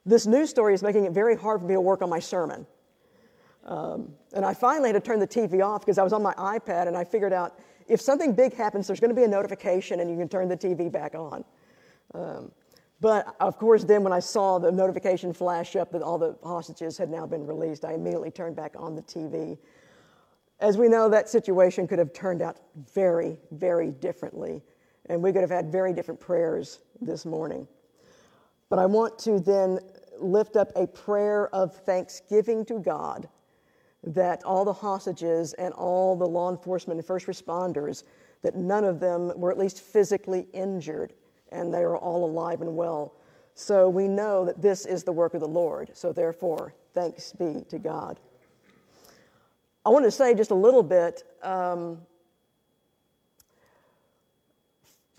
this 0.06 0.24
news 0.24 0.48
story 0.48 0.72
is 0.72 0.84
making 0.84 1.04
it 1.04 1.12
very 1.12 1.34
hard 1.34 1.60
for 1.60 1.66
me 1.66 1.74
to 1.74 1.80
work 1.80 2.00
on 2.00 2.08
my 2.08 2.20
sermon. 2.20 2.64
Um, 3.64 4.12
and 4.32 4.44
I 4.44 4.54
finally 4.54 4.90
had 4.90 4.92
to 4.92 5.00
turn 5.00 5.18
the 5.18 5.26
TV 5.26 5.64
off 5.64 5.80
because 5.80 5.98
I 5.98 6.04
was 6.04 6.12
on 6.12 6.22
my 6.22 6.32
iPad 6.34 6.86
and 6.86 6.96
I 6.96 7.02
figured 7.02 7.32
out 7.32 7.58
if 7.88 8.00
something 8.00 8.32
big 8.32 8.54
happens, 8.54 8.86
there's 8.86 9.00
going 9.00 9.10
to 9.10 9.16
be 9.16 9.24
a 9.24 9.28
notification 9.28 9.98
and 9.98 10.08
you 10.08 10.16
can 10.16 10.28
turn 10.28 10.48
the 10.48 10.56
TV 10.56 10.90
back 10.90 11.16
on. 11.16 11.44
Um, 12.14 12.52
but 13.00 13.36
of 13.40 13.58
course, 13.58 13.84
then 13.84 14.02
when 14.02 14.12
I 14.12 14.20
saw 14.20 14.58
the 14.58 14.72
notification 14.72 15.32
flash 15.32 15.76
up 15.76 15.92
that 15.92 16.02
all 16.02 16.18
the 16.18 16.36
hostages 16.42 16.96
had 16.96 17.10
now 17.10 17.26
been 17.26 17.46
released, 17.46 17.84
I 17.84 17.92
immediately 17.94 18.30
turned 18.30 18.56
back 18.56 18.74
on 18.76 18.94
the 18.94 19.02
TV. 19.02 19.58
As 20.60 20.78
we 20.78 20.88
know, 20.88 21.08
that 21.10 21.28
situation 21.28 21.86
could 21.86 21.98
have 21.98 22.14
turned 22.14 22.40
out 22.40 22.56
very, 22.94 23.36
very 23.50 23.90
differently, 23.90 24.62
and 25.10 25.22
we 25.22 25.32
could 25.32 25.42
have 25.42 25.50
had 25.50 25.70
very 25.70 25.92
different 25.92 26.18
prayers 26.18 26.80
this 27.02 27.26
morning. 27.26 27.68
But 28.70 28.78
I 28.78 28.86
want 28.86 29.18
to 29.20 29.38
then 29.38 29.78
lift 30.18 30.56
up 30.56 30.72
a 30.74 30.86
prayer 30.86 31.54
of 31.54 31.76
thanksgiving 31.84 32.64
to 32.64 32.78
God 32.78 33.28
that 34.02 34.42
all 34.44 34.64
the 34.64 34.72
hostages 34.72 35.52
and 35.54 35.74
all 35.74 36.16
the 36.16 36.26
law 36.26 36.50
enforcement 36.50 36.98
and 36.98 37.06
first 37.06 37.26
responders, 37.26 38.04
that 38.42 38.56
none 38.56 38.84
of 38.84 39.00
them 39.00 39.38
were 39.38 39.50
at 39.50 39.58
least 39.58 39.80
physically 39.80 40.46
injured 40.54 41.12
and 41.56 41.72
they 41.72 41.82
are 41.82 41.96
all 41.96 42.24
alive 42.24 42.60
and 42.60 42.76
well. 42.76 43.14
So 43.54 43.88
we 43.88 44.06
know 44.06 44.44
that 44.44 44.60
this 44.60 44.84
is 44.84 45.02
the 45.02 45.12
work 45.12 45.34
of 45.34 45.40
the 45.40 45.48
Lord. 45.48 45.90
So 45.94 46.12
therefore, 46.12 46.74
thanks 46.94 47.32
be 47.32 47.64
to 47.70 47.78
God. 47.78 48.20
I 49.84 49.88
want 49.88 50.04
to 50.04 50.10
say 50.10 50.34
just 50.34 50.50
a 50.50 50.54
little 50.54 50.82
bit. 50.82 51.22
Um, 51.42 51.98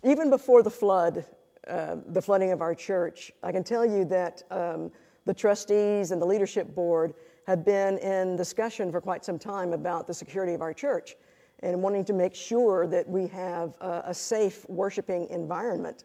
even 0.04 0.30
before 0.30 0.62
the 0.62 0.70
flood, 0.70 1.26
uh, 1.68 1.98
the 2.08 2.22
flooding 2.22 2.52
of 2.52 2.62
our 2.62 2.76
church, 2.76 3.32
I 3.42 3.52
can 3.52 3.64
tell 3.64 3.86
you 3.86 4.06
that 4.06 4.44
um, 4.52 4.92
the 5.26 5.34
trustees 5.34 6.12
and 6.12 6.22
the 6.22 6.26
leadership 6.26 6.76
board 6.76 7.14
have 7.48 7.66
been 7.66 7.98
in 8.00 8.36
discussion 8.36 8.92
for 8.92 9.02
quite 9.02 9.26
some 9.26 9.40
time 9.40 9.74
about 9.74 10.06
the 10.06 10.14
security 10.14 10.54
of 10.54 10.62
our 10.62 10.74
church 10.74 11.16
and 11.64 11.82
wanting 11.82 12.06
to 12.06 12.14
make 12.14 12.36
sure 12.36 12.86
that 12.88 13.08
we 13.08 13.28
have 13.28 13.76
a, 13.82 14.04
a 14.08 14.14
safe 14.14 14.68
worshiping 14.70 15.28
environment. 15.30 16.04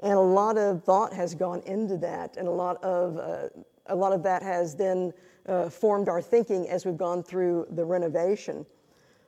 And 0.00 0.12
a 0.12 0.20
lot 0.20 0.56
of 0.56 0.84
thought 0.84 1.12
has 1.12 1.34
gone 1.34 1.60
into 1.66 1.96
that, 1.98 2.36
and 2.36 2.46
a 2.46 2.50
lot 2.50 2.82
of, 2.84 3.16
uh, 3.16 3.48
a 3.86 3.96
lot 3.96 4.12
of 4.12 4.22
that 4.22 4.42
has 4.42 4.76
then 4.76 5.12
uh, 5.46 5.68
formed 5.68 6.08
our 6.08 6.22
thinking 6.22 6.68
as 6.68 6.84
we've 6.84 6.96
gone 6.96 7.22
through 7.22 7.66
the 7.70 7.84
renovation. 7.84 8.64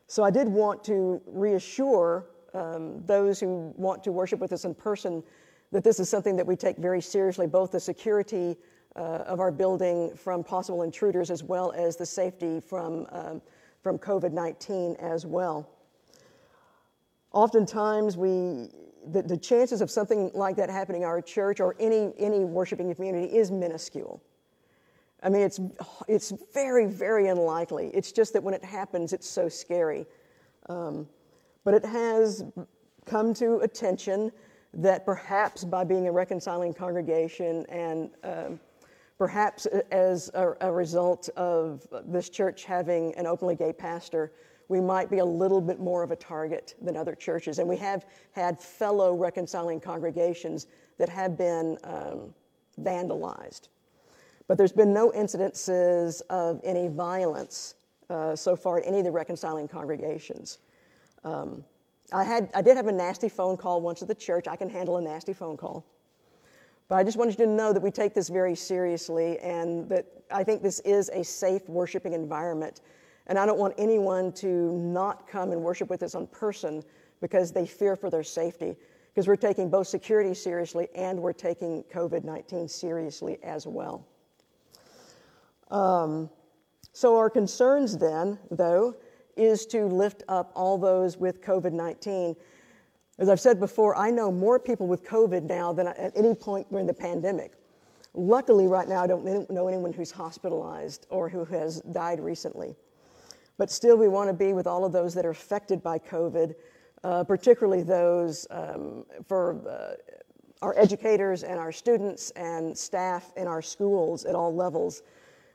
So 0.06 0.22
I 0.22 0.30
did 0.30 0.48
want 0.48 0.84
to 0.84 1.20
reassure 1.26 2.26
um, 2.54 3.02
those 3.06 3.40
who 3.40 3.72
want 3.76 4.04
to 4.04 4.12
worship 4.12 4.40
with 4.40 4.52
us 4.52 4.64
in 4.64 4.74
person 4.74 5.22
that 5.72 5.84
this 5.84 6.00
is 6.00 6.08
something 6.08 6.36
that 6.36 6.46
we 6.46 6.56
take 6.56 6.76
very 6.76 7.00
seriously, 7.00 7.46
both 7.46 7.70
the 7.72 7.80
security 7.80 8.56
uh, 8.96 9.22
of 9.26 9.38
our 9.38 9.52
building 9.52 10.14
from 10.16 10.42
possible 10.42 10.82
intruders 10.82 11.30
as 11.30 11.42
well 11.42 11.72
as 11.72 11.96
the 11.96 12.06
safety 12.06 12.60
from, 12.60 13.06
um, 13.12 13.40
from 13.82 13.98
COVID 13.98 14.32
19 14.32 14.96
as 14.96 15.26
well. 15.26 15.68
Oftentimes, 17.32 18.16
we, 18.16 18.70
the, 19.12 19.22
the 19.22 19.36
chances 19.36 19.80
of 19.80 19.90
something 19.90 20.30
like 20.34 20.56
that 20.56 20.70
happening 20.70 21.02
in 21.02 21.08
our 21.08 21.22
church 21.22 21.60
or 21.60 21.76
any, 21.80 22.12
any 22.18 22.44
worshiping 22.44 22.94
community 22.94 23.34
is 23.34 23.50
minuscule. 23.50 24.22
I 25.22 25.28
mean, 25.28 25.42
it's, 25.42 25.60
it's 26.08 26.32
very, 26.52 26.86
very 26.86 27.28
unlikely. 27.28 27.90
It's 27.92 28.12
just 28.12 28.32
that 28.32 28.42
when 28.42 28.54
it 28.54 28.64
happens, 28.64 29.12
it's 29.12 29.28
so 29.28 29.48
scary. 29.48 30.06
Um, 30.68 31.06
but 31.64 31.74
it 31.74 31.84
has 31.84 32.44
come 33.04 33.34
to 33.34 33.58
attention 33.58 34.32
that 34.72 35.04
perhaps 35.04 35.64
by 35.64 35.84
being 35.84 36.06
a 36.06 36.12
reconciling 36.12 36.72
congregation 36.72 37.66
and 37.68 38.10
um, 38.22 38.60
perhaps 39.18 39.66
as 39.90 40.30
a, 40.34 40.54
a, 40.60 40.72
result 40.72 41.28
of 41.36 41.86
this 42.06 42.30
church 42.30 42.64
having 42.64 43.14
an 43.16 43.26
openly 43.26 43.56
gay 43.56 43.72
pastor, 43.72 44.32
we 44.70 44.80
might 44.80 45.10
be 45.10 45.18
a 45.18 45.24
little 45.24 45.60
bit 45.60 45.80
more 45.80 46.04
of 46.04 46.12
a 46.12 46.16
target 46.16 46.74
than 46.80 46.96
other 46.96 47.16
churches. 47.16 47.58
And 47.58 47.68
we 47.68 47.76
have 47.78 48.06
had 48.30 48.58
fellow 48.58 49.14
reconciling 49.16 49.80
congregations 49.80 50.68
that 50.96 51.08
have 51.08 51.36
been 51.36 51.76
um, 51.82 52.32
vandalized. 52.80 53.68
But 54.46 54.56
there's 54.56 54.72
been 54.72 54.92
no 54.92 55.10
incidences 55.10 56.22
of 56.30 56.60
any 56.62 56.86
violence 56.86 57.74
uh, 58.08 58.36
so 58.36 58.54
far 58.54 58.78
at 58.78 58.86
any 58.86 58.98
of 58.98 59.04
the 59.04 59.10
reconciling 59.10 59.66
congregations. 59.66 60.58
Um, 61.24 61.64
I, 62.12 62.22
had, 62.22 62.48
I 62.54 62.62
did 62.62 62.76
have 62.76 62.86
a 62.86 62.92
nasty 62.92 63.28
phone 63.28 63.56
call 63.56 63.80
once 63.80 64.02
at 64.02 64.08
the 64.08 64.14
church. 64.14 64.46
I 64.46 64.54
can 64.54 64.68
handle 64.68 64.98
a 64.98 65.02
nasty 65.02 65.32
phone 65.32 65.56
call. 65.56 65.84
But 66.86 66.94
I 66.96 67.04
just 67.04 67.16
wanted 67.16 67.38
you 67.40 67.46
to 67.46 67.50
know 67.50 67.72
that 67.72 67.82
we 67.82 67.90
take 67.90 68.14
this 68.14 68.28
very 68.28 68.54
seriously 68.54 69.38
and 69.40 69.88
that 69.88 70.06
I 70.30 70.44
think 70.44 70.62
this 70.62 70.78
is 70.80 71.08
a 71.08 71.24
safe 71.24 71.68
worshiping 71.68 72.12
environment. 72.12 72.82
And 73.30 73.38
I 73.38 73.46
don't 73.46 73.58
want 73.58 73.74
anyone 73.78 74.32
to 74.32 74.72
not 74.72 75.28
come 75.28 75.52
and 75.52 75.62
worship 75.62 75.88
with 75.88 76.02
us 76.02 76.14
in 76.14 76.26
person 76.26 76.82
because 77.20 77.52
they 77.52 77.64
fear 77.64 77.94
for 77.94 78.10
their 78.10 78.24
safety. 78.24 78.76
Because 79.14 79.28
we're 79.28 79.36
taking 79.36 79.70
both 79.70 79.86
security 79.86 80.34
seriously 80.34 80.88
and 80.96 81.20
we're 81.20 81.32
taking 81.32 81.84
COVID 81.84 82.24
19 82.24 82.66
seriously 82.66 83.38
as 83.44 83.68
well. 83.68 84.04
Um, 85.70 86.28
so, 86.92 87.16
our 87.16 87.30
concerns 87.30 87.96
then, 87.96 88.36
though, 88.50 88.96
is 89.36 89.64
to 89.66 89.86
lift 89.86 90.24
up 90.28 90.50
all 90.56 90.76
those 90.76 91.16
with 91.16 91.40
COVID 91.40 91.72
19. 91.72 92.34
As 93.20 93.28
I've 93.28 93.38
said 93.38 93.60
before, 93.60 93.96
I 93.96 94.10
know 94.10 94.32
more 94.32 94.58
people 94.58 94.88
with 94.88 95.04
COVID 95.04 95.44
now 95.44 95.72
than 95.72 95.86
at 95.86 96.12
any 96.16 96.34
point 96.34 96.68
during 96.70 96.86
the 96.86 96.94
pandemic. 96.94 97.52
Luckily, 98.12 98.66
right 98.66 98.88
now, 98.88 99.00
I 99.04 99.06
don't 99.06 99.48
know 99.50 99.68
anyone 99.68 99.92
who's 99.92 100.10
hospitalized 100.10 101.06
or 101.10 101.28
who 101.28 101.44
has 101.44 101.80
died 101.92 102.18
recently. 102.18 102.74
But 103.60 103.70
still, 103.70 103.98
we 103.98 104.08
want 104.08 104.30
to 104.30 104.32
be 104.32 104.54
with 104.54 104.66
all 104.66 104.86
of 104.86 104.92
those 104.92 105.12
that 105.12 105.26
are 105.26 105.32
affected 105.32 105.82
by 105.82 105.98
COVID, 105.98 106.54
uh, 107.04 107.24
particularly 107.24 107.82
those 107.82 108.46
um, 108.50 109.04
for 109.28 109.60
uh, 109.68 110.14
our 110.62 110.74
educators 110.78 111.42
and 111.42 111.58
our 111.58 111.70
students 111.70 112.30
and 112.36 112.74
staff 112.74 113.34
in 113.36 113.46
our 113.46 113.60
schools 113.60 114.24
at 114.24 114.34
all 114.34 114.54
levels, 114.54 115.02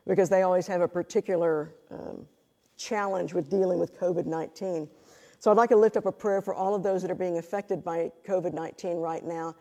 because 0.06 0.30
they 0.30 0.44
always 0.44 0.68
have 0.68 0.82
a 0.82 0.88
particular 0.88 1.74
um, 1.90 2.28
challenge 2.78 3.34
with 3.34 3.50
dealing 3.50 3.80
with 3.80 4.00
COVID 4.00 4.28
19. 4.28 4.88
So 5.40 5.50
I'd 5.50 5.58
like 5.58 5.72
to 5.72 5.76
lift 5.76 5.98
up 5.98 6.06
a 6.06 6.12
prayer 6.12 6.44
for 6.44 6.54
all 6.54 6.76
of 6.76 6.84
those 6.84 7.02
that 7.02 7.10
are 7.10 7.16
being 7.16 7.40
affected 7.40 7.84
by 7.84 8.12
COVID 8.24 8.54
19 8.54 8.98
right 8.98 9.26
now, 9.26 9.56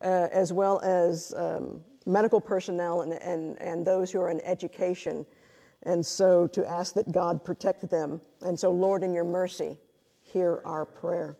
uh, 0.00 0.26
as 0.32 0.52
well 0.52 0.80
as 0.80 1.32
um, 1.36 1.80
medical 2.06 2.40
personnel 2.40 3.02
and, 3.02 3.12
and, 3.12 3.56
and 3.62 3.86
those 3.86 4.10
who 4.10 4.20
are 4.20 4.30
in 4.30 4.40
education. 4.40 5.24
And 5.84 6.04
so 6.04 6.46
to 6.48 6.66
ask 6.66 6.94
that 6.94 7.12
God 7.12 7.44
protect 7.44 7.88
them. 7.90 8.20
And 8.42 8.58
so, 8.58 8.70
Lord, 8.70 9.02
in 9.02 9.12
your 9.12 9.24
mercy, 9.24 9.76
hear 10.22 10.62
our 10.64 10.84
prayer. 10.84 11.36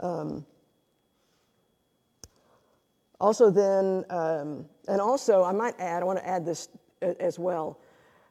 Um, 0.00 0.44
also, 3.20 3.50
then, 3.50 4.04
um, 4.10 4.66
and 4.88 5.00
also, 5.00 5.44
I 5.44 5.52
might 5.52 5.78
add, 5.78 6.02
I 6.02 6.04
want 6.04 6.18
to 6.18 6.28
add 6.28 6.44
this 6.44 6.68
as 7.00 7.38
well 7.38 7.78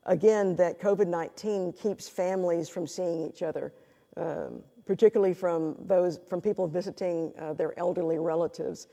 again, 0.06 0.56
that 0.56 0.80
COVID 0.80 1.08
19 1.08 1.74
keeps 1.74 2.10
families 2.10 2.70
from 2.70 2.88
seeing 2.88 3.22
each 3.22 3.42
other, 3.42 3.74
um, 4.18 4.62
particularly 4.86 5.34
from 5.34 5.76
those 5.86 6.20
from 6.28 6.42
people 6.42 6.68
visiting 6.68 7.32
uh, 7.40 7.54
their 7.54 7.78
elderly 7.80 8.20
relatives. 8.20 8.88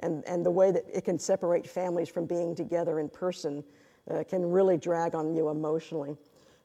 And, 0.00 0.22
and 0.28 0.44
the 0.44 0.50
way 0.50 0.70
that 0.72 0.84
it 0.92 1.04
can 1.04 1.18
separate 1.18 1.66
families 1.66 2.10
from 2.10 2.26
being 2.26 2.54
together 2.54 3.00
in 3.00 3.08
person 3.08 3.64
uh, 4.10 4.24
can 4.28 4.44
really 4.44 4.76
drag 4.76 5.14
on 5.14 5.34
you 5.34 5.48
emotionally. 5.48 6.16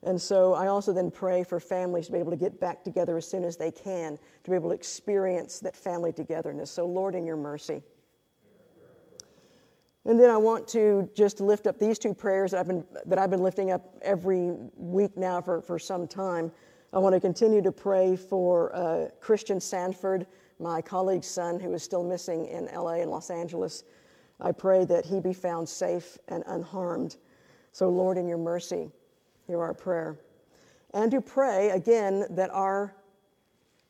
And 0.03 0.19
so 0.19 0.53
I 0.53 0.67
also 0.67 0.93
then 0.93 1.11
pray 1.11 1.43
for 1.43 1.59
families 1.59 2.07
to 2.07 2.11
be 2.11 2.17
able 2.17 2.31
to 2.31 2.37
get 2.37 2.59
back 2.59 2.83
together 2.83 3.17
as 3.17 3.27
soon 3.27 3.43
as 3.43 3.55
they 3.55 3.71
can, 3.71 4.17
to 4.43 4.49
be 4.49 4.55
able 4.55 4.69
to 4.69 4.75
experience 4.75 5.59
that 5.59 5.75
family 5.75 6.11
togetherness. 6.11 6.71
So, 6.71 6.85
Lord, 6.85 7.13
in 7.13 7.25
your 7.25 7.37
mercy, 7.37 7.83
And 10.03 10.19
then 10.19 10.31
I 10.31 10.37
want 10.37 10.67
to 10.69 11.07
just 11.13 11.39
lift 11.39 11.67
up 11.67 11.77
these 11.77 11.99
two 11.99 12.13
prayers 12.15 12.51
that 12.51 12.59
I've 12.59 12.67
been, 12.67 12.83
that 13.05 13.19
I've 13.19 13.29
been 13.29 13.43
lifting 13.43 13.69
up 13.69 13.95
every 14.01 14.53
week 14.75 15.15
now 15.15 15.41
for, 15.41 15.61
for 15.61 15.77
some 15.77 16.07
time. 16.07 16.51
I 16.91 16.97
want 16.97 17.13
to 17.13 17.21
continue 17.21 17.61
to 17.61 17.71
pray 17.71 18.15
for 18.15 18.75
uh, 18.75 19.09
Christian 19.19 19.59
Sanford, 19.59 20.25
my 20.59 20.81
colleague's 20.81 21.27
son, 21.27 21.59
who 21.59 21.71
is 21.73 21.83
still 21.83 22.03
missing 22.03 22.47
in 22.47 22.65
LA 22.73 22.95
and 22.95 23.11
Los 23.11 23.29
Angeles. 23.29 23.83
I 24.39 24.51
pray 24.51 24.85
that 24.85 25.05
he 25.05 25.19
be 25.19 25.33
found 25.33 25.69
safe 25.69 26.17
and 26.27 26.43
unharmed. 26.47 27.17
So, 27.71 27.89
Lord, 27.89 28.17
in 28.17 28.27
your 28.27 28.37
mercy, 28.37 28.89
hear 29.47 29.61
our 29.61 29.73
prayer. 29.73 30.17
And 30.93 31.09
to 31.11 31.21
pray 31.21 31.69
again 31.69 32.25
that 32.31 32.49
our, 32.51 32.93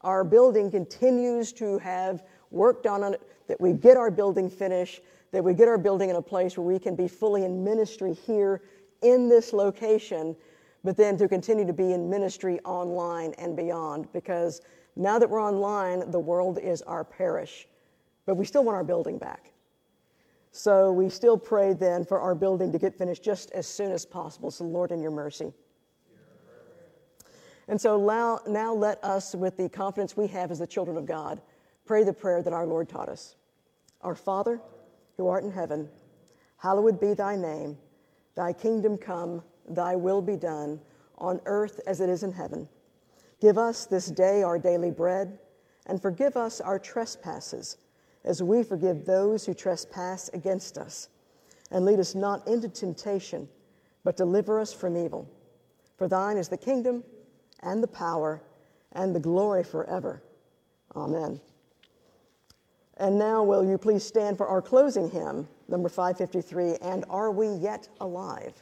our 0.02 0.24
building 0.24 0.70
continues 0.70 1.52
to 1.54 1.80
have 1.80 2.24
work 2.52 2.84
done 2.84 3.04
on 3.04 3.16
it, 3.16 3.22
that 3.48 3.60
we 3.60 3.74
get 3.74 3.98
our 3.98 4.12
building 4.12 4.50
finished, 4.50 5.02
that 5.32 5.44
we 5.44 5.54
get 5.54 5.68
our 5.68 5.78
building 5.78 6.10
in 6.10 6.16
a 6.16 6.22
place 6.22 6.58
where 6.58 6.68
we 6.68 6.78
can 6.78 6.96
be 6.96 7.08
fully 7.08 7.44
in 7.44 7.64
ministry 7.64 8.14
here 8.14 8.62
in 9.02 9.28
this 9.30 9.54
location, 9.54 10.36
but 10.84 10.96
then 10.96 11.18
to 11.18 11.28
continue 11.28 11.66
to 11.66 11.74
be 11.74 11.94
in 11.94 12.10
ministry 12.10 12.60
online 12.66 13.34
and 13.38 13.56
beyond. 13.56 14.12
Because 14.14 14.62
now 14.96 15.18
that 15.18 15.30
we're 15.30 15.42
online, 15.42 16.12
the 16.12 16.20
world 16.20 16.60
is 16.60 16.82
our 16.84 17.04
parish, 17.04 17.68
but 18.26 18.36
we 18.36 18.46
still 18.46 18.64
want 18.64 18.76
our 18.76 18.84
building 18.84 19.18
back. 19.18 19.51
So 20.52 20.91
we 20.91 21.10
still 21.10 21.38
pray 21.38 21.74
then 21.74 22.06
for 22.06 22.20
our 22.20 22.36
building 22.36 22.72
to 22.74 22.78
get 22.78 22.97
finished 22.97 23.24
just 23.24 23.52
as 23.52 23.66
soon 23.66 23.91
as 23.91 24.06
possible. 24.06 24.52
So, 24.52 24.66
Lord, 24.66 24.91
in 24.91 25.02
your 25.02 25.12
mercy. 25.12 25.54
And 27.68 27.80
so 27.80 27.97
now, 27.97 28.39
now 28.47 28.74
let 28.74 29.02
us, 29.04 29.34
with 29.34 29.56
the 29.56 29.70
confidence 29.70 30.18
we 30.18 30.28
have 30.28 30.52
as 30.52 30.60
the 30.60 30.68
children 30.68 30.97
of 30.97 31.06
God, 31.06 31.41
pray 31.86 32.04
the 32.04 32.12
prayer 32.12 32.43
that 32.43 32.52
our 32.52 32.66
Lord 32.66 32.89
taught 32.89 33.08
us 33.08 33.36
Our 34.02 34.16
Father, 34.16 34.60
who 35.16 35.28
art 35.28 35.43
in 35.45 35.52
heaven, 35.52 35.88
hallowed 36.58 36.99
be 36.99 37.14
thy 37.14 37.36
name. 37.38 37.78
Thy 38.36 38.52
kingdom 38.52 38.97
come, 38.97 39.41
thy 39.70 39.95
will 39.95 40.22
be 40.22 40.36
done, 40.36 40.82
on 41.18 41.39
earth 41.45 41.80
as 41.88 42.02
it 42.02 42.10
is 42.10 42.24
in 42.24 42.34
heaven. 42.34 42.68
Give 43.39 43.58
us 43.58 43.86
this 43.86 44.08
day 44.08 44.43
our 44.43 44.60
daily 44.60 44.91
bread, 44.91 45.39
and 45.86 46.02
forgive 46.02 46.36
us 46.36 46.60
our 46.60 46.78
trespasses 46.78 47.78
as 48.24 48.43
we 48.43 48.63
forgive 48.63 49.05
those 49.05 49.45
who 49.45 49.53
trespass 49.53 50.30
against 50.34 50.78
us. 50.78 51.09
And 51.72 51.86
lead 51.86 51.99
us 51.99 52.15
not 52.15 52.47
into 52.47 52.67
temptation, 52.67 53.47
but 54.03 54.17
deliver 54.17 54.59
us 54.59 54.74
from 54.74 54.97
evil. 54.97 55.30
For 55.97 56.07
thine 56.07 56.38
is 56.38 56.49
the 56.49 56.57
kingdom, 56.57 57.03
and 57.61 57.82
the 57.82 57.88
power, 57.88 58.41
and 58.93 59.15
the 59.15 59.19
glory 59.19 59.63
forever. 59.63 60.22
Amen. 60.95 61.39
And 62.97 63.17
now, 63.17 63.43
will 63.43 63.63
you 63.63 63.78
please 63.78 64.03
stand 64.03 64.38
for 64.38 64.47
our 64.47 64.61
closing 64.61 65.09
hymn, 65.09 65.47
number 65.67 65.89
553, 65.89 66.78
And 66.82 67.05
Are 67.09 67.32
We 67.32 67.47
Yet 67.47 67.88
Alive? 67.99 68.53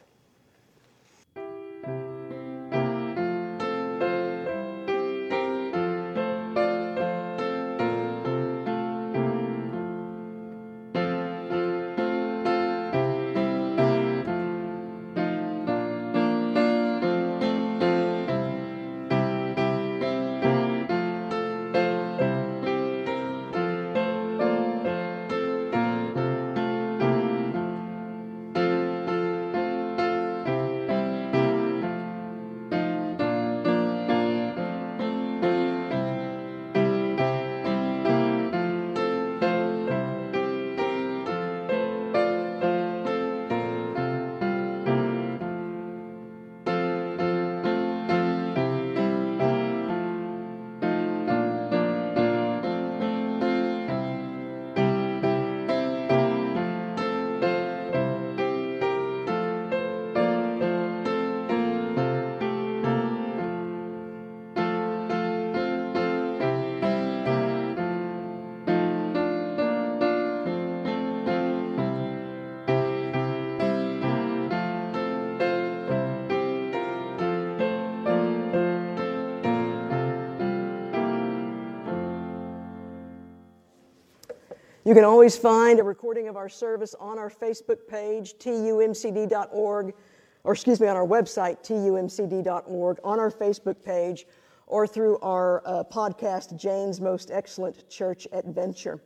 You 84.90 84.96
can 84.96 85.04
always 85.04 85.36
find 85.36 85.78
a 85.78 85.84
recording 85.84 86.26
of 86.26 86.36
our 86.36 86.48
service 86.48 86.96
on 86.98 87.16
our 87.16 87.30
Facebook 87.30 87.86
page, 87.86 88.34
tumcd.org, 88.38 89.94
or 90.42 90.52
excuse 90.52 90.80
me, 90.80 90.88
on 90.88 90.96
our 90.96 91.06
website, 91.06 91.62
tumcd.org, 91.62 92.98
on 93.04 93.20
our 93.20 93.30
Facebook 93.30 93.84
page, 93.84 94.26
or 94.66 94.88
through 94.88 95.20
our 95.20 95.62
uh, 95.64 95.84
podcast, 95.84 96.56
Jane's 96.56 97.00
Most 97.00 97.30
Excellent 97.30 97.88
Church 97.88 98.26
Adventure. 98.32 99.00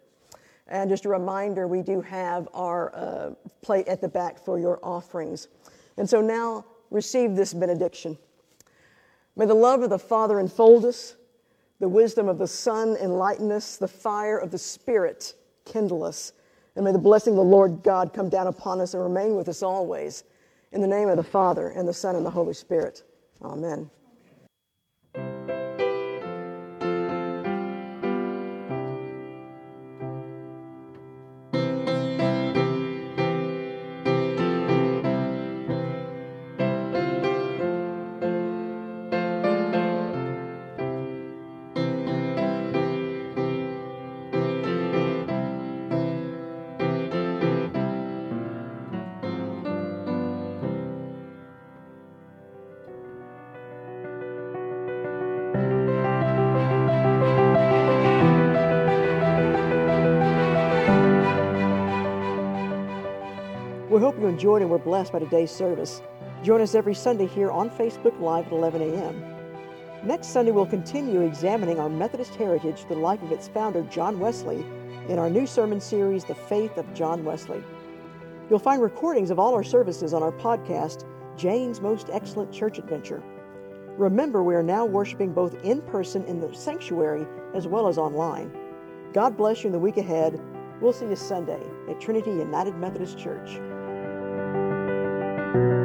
And 0.68 0.88
just 0.88 1.04
a 1.04 1.10
reminder, 1.10 1.68
we 1.68 1.82
do 1.82 2.00
have 2.00 2.48
our 2.54 2.96
uh, 2.96 3.34
plate 3.60 3.86
at 3.86 4.00
the 4.00 4.08
back 4.08 4.42
for 4.42 4.58
your 4.58 4.80
offerings. 4.82 5.48
And 5.98 6.08
so 6.08 6.22
now 6.22 6.64
receive 6.90 7.36
this 7.36 7.52
benediction. 7.52 8.16
May 9.36 9.44
the 9.44 9.52
love 9.52 9.82
of 9.82 9.90
the 9.90 9.98
Father 9.98 10.40
enfold 10.40 10.86
us, 10.86 11.16
the 11.78 11.90
wisdom 11.90 12.26
of 12.26 12.38
the 12.38 12.48
Son 12.48 12.96
enlighten 12.96 13.52
us, 13.52 13.76
the 13.76 13.86
fire 13.86 14.38
of 14.38 14.50
the 14.50 14.56
Spirit 14.56 15.34
kindle 15.64 16.04
us. 16.04 16.32
And 16.76 16.84
may 16.84 16.92
the 16.92 16.98
blessing 16.98 17.34
of 17.34 17.36
the 17.38 17.42
Lord 17.42 17.82
God 17.82 18.12
come 18.12 18.28
down 18.28 18.46
upon 18.46 18.80
us 18.80 18.94
and 18.94 19.02
remain 19.02 19.36
with 19.36 19.48
us 19.48 19.62
always. 19.62 20.24
In 20.72 20.80
the 20.80 20.88
name 20.88 21.08
of 21.08 21.16
the 21.16 21.22
Father, 21.22 21.68
and 21.68 21.86
the 21.86 21.94
Son, 21.94 22.16
and 22.16 22.26
the 22.26 22.30
Holy 22.30 22.54
Spirit. 22.54 23.04
Amen. 23.42 23.88
You 64.24 64.30
enjoyed 64.30 64.62
and 64.62 64.70
were 64.70 64.78
blessed 64.78 65.12
by 65.12 65.18
today's 65.18 65.50
service. 65.50 66.00
Join 66.42 66.62
us 66.62 66.74
every 66.74 66.94
Sunday 66.94 67.26
here 67.26 67.50
on 67.50 67.68
Facebook 67.68 68.18
Live 68.20 68.46
at 68.46 68.52
11 68.52 68.80
a.m. 68.80 69.22
Next 70.02 70.28
Sunday, 70.28 70.50
we'll 70.50 70.64
continue 70.64 71.20
examining 71.20 71.78
our 71.78 71.90
Methodist 71.90 72.34
heritage, 72.34 72.86
the 72.88 72.94
life 72.94 73.22
of 73.22 73.32
its 73.32 73.48
founder, 73.48 73.82
John 73.82 74.18
Wesley, 74.18 74.64
in 75.08 75.18
our 75.18 75.28
new 75.28 75.46
sermon 75.46 75.78
series, 75.78 76.24
The 76.24 76.34
Faith 76.34 76.78
of 76.78 76.92
John 76.94 77.22
Wesley. 77.22 77.62
You'll 78.48 78.58
find 78.58 78.80
recordings 78.80 79.30
of 79.30 79.38
all 79.38 79.54
our 79.54 79.62
services 79.62 80.14
on 80.14 80.22
our 80.22 80.32
podcast, 80.32 81.04
Jane's 81.36 81.82
Most 81.82 82.08
Excellent 82.10 82.50
Church 82.50 82.78
Adventure. 82.78 83.22
Remember, 83.98 84.42
we 84.42 84.54
are 84.54 84.62
now 84.62 84.86
worshiping 84.86 85.34
both 85.34 85.62
in 85.64 85.82
person 85.82 86.24
in 86.24 86.40
the 86.40 86.54
sanctuary 86.54 87.26
as 87.54 87.66
well 87.66 87.88
as 87.88 87.98
online. 87.98 88.50
God 89.12 89.36
bless 89.36 89.62
you 89.62 89.68
in 89.68 89.72
the 89.72 89.78
week 89.78 89.98
ahead. 89.98 90.40
We'll 90.80 90.94
see 90.94 91.06
you 91.06 91.16
Sunday 91.16 91.62
at 91.90 92.00
Trinity 92.00 92.30
United 92.30 92.74
Methodist 92.76 93.18
Church. 93.18 93.60
Thank 95.54 95.64
you. 95.72 95.83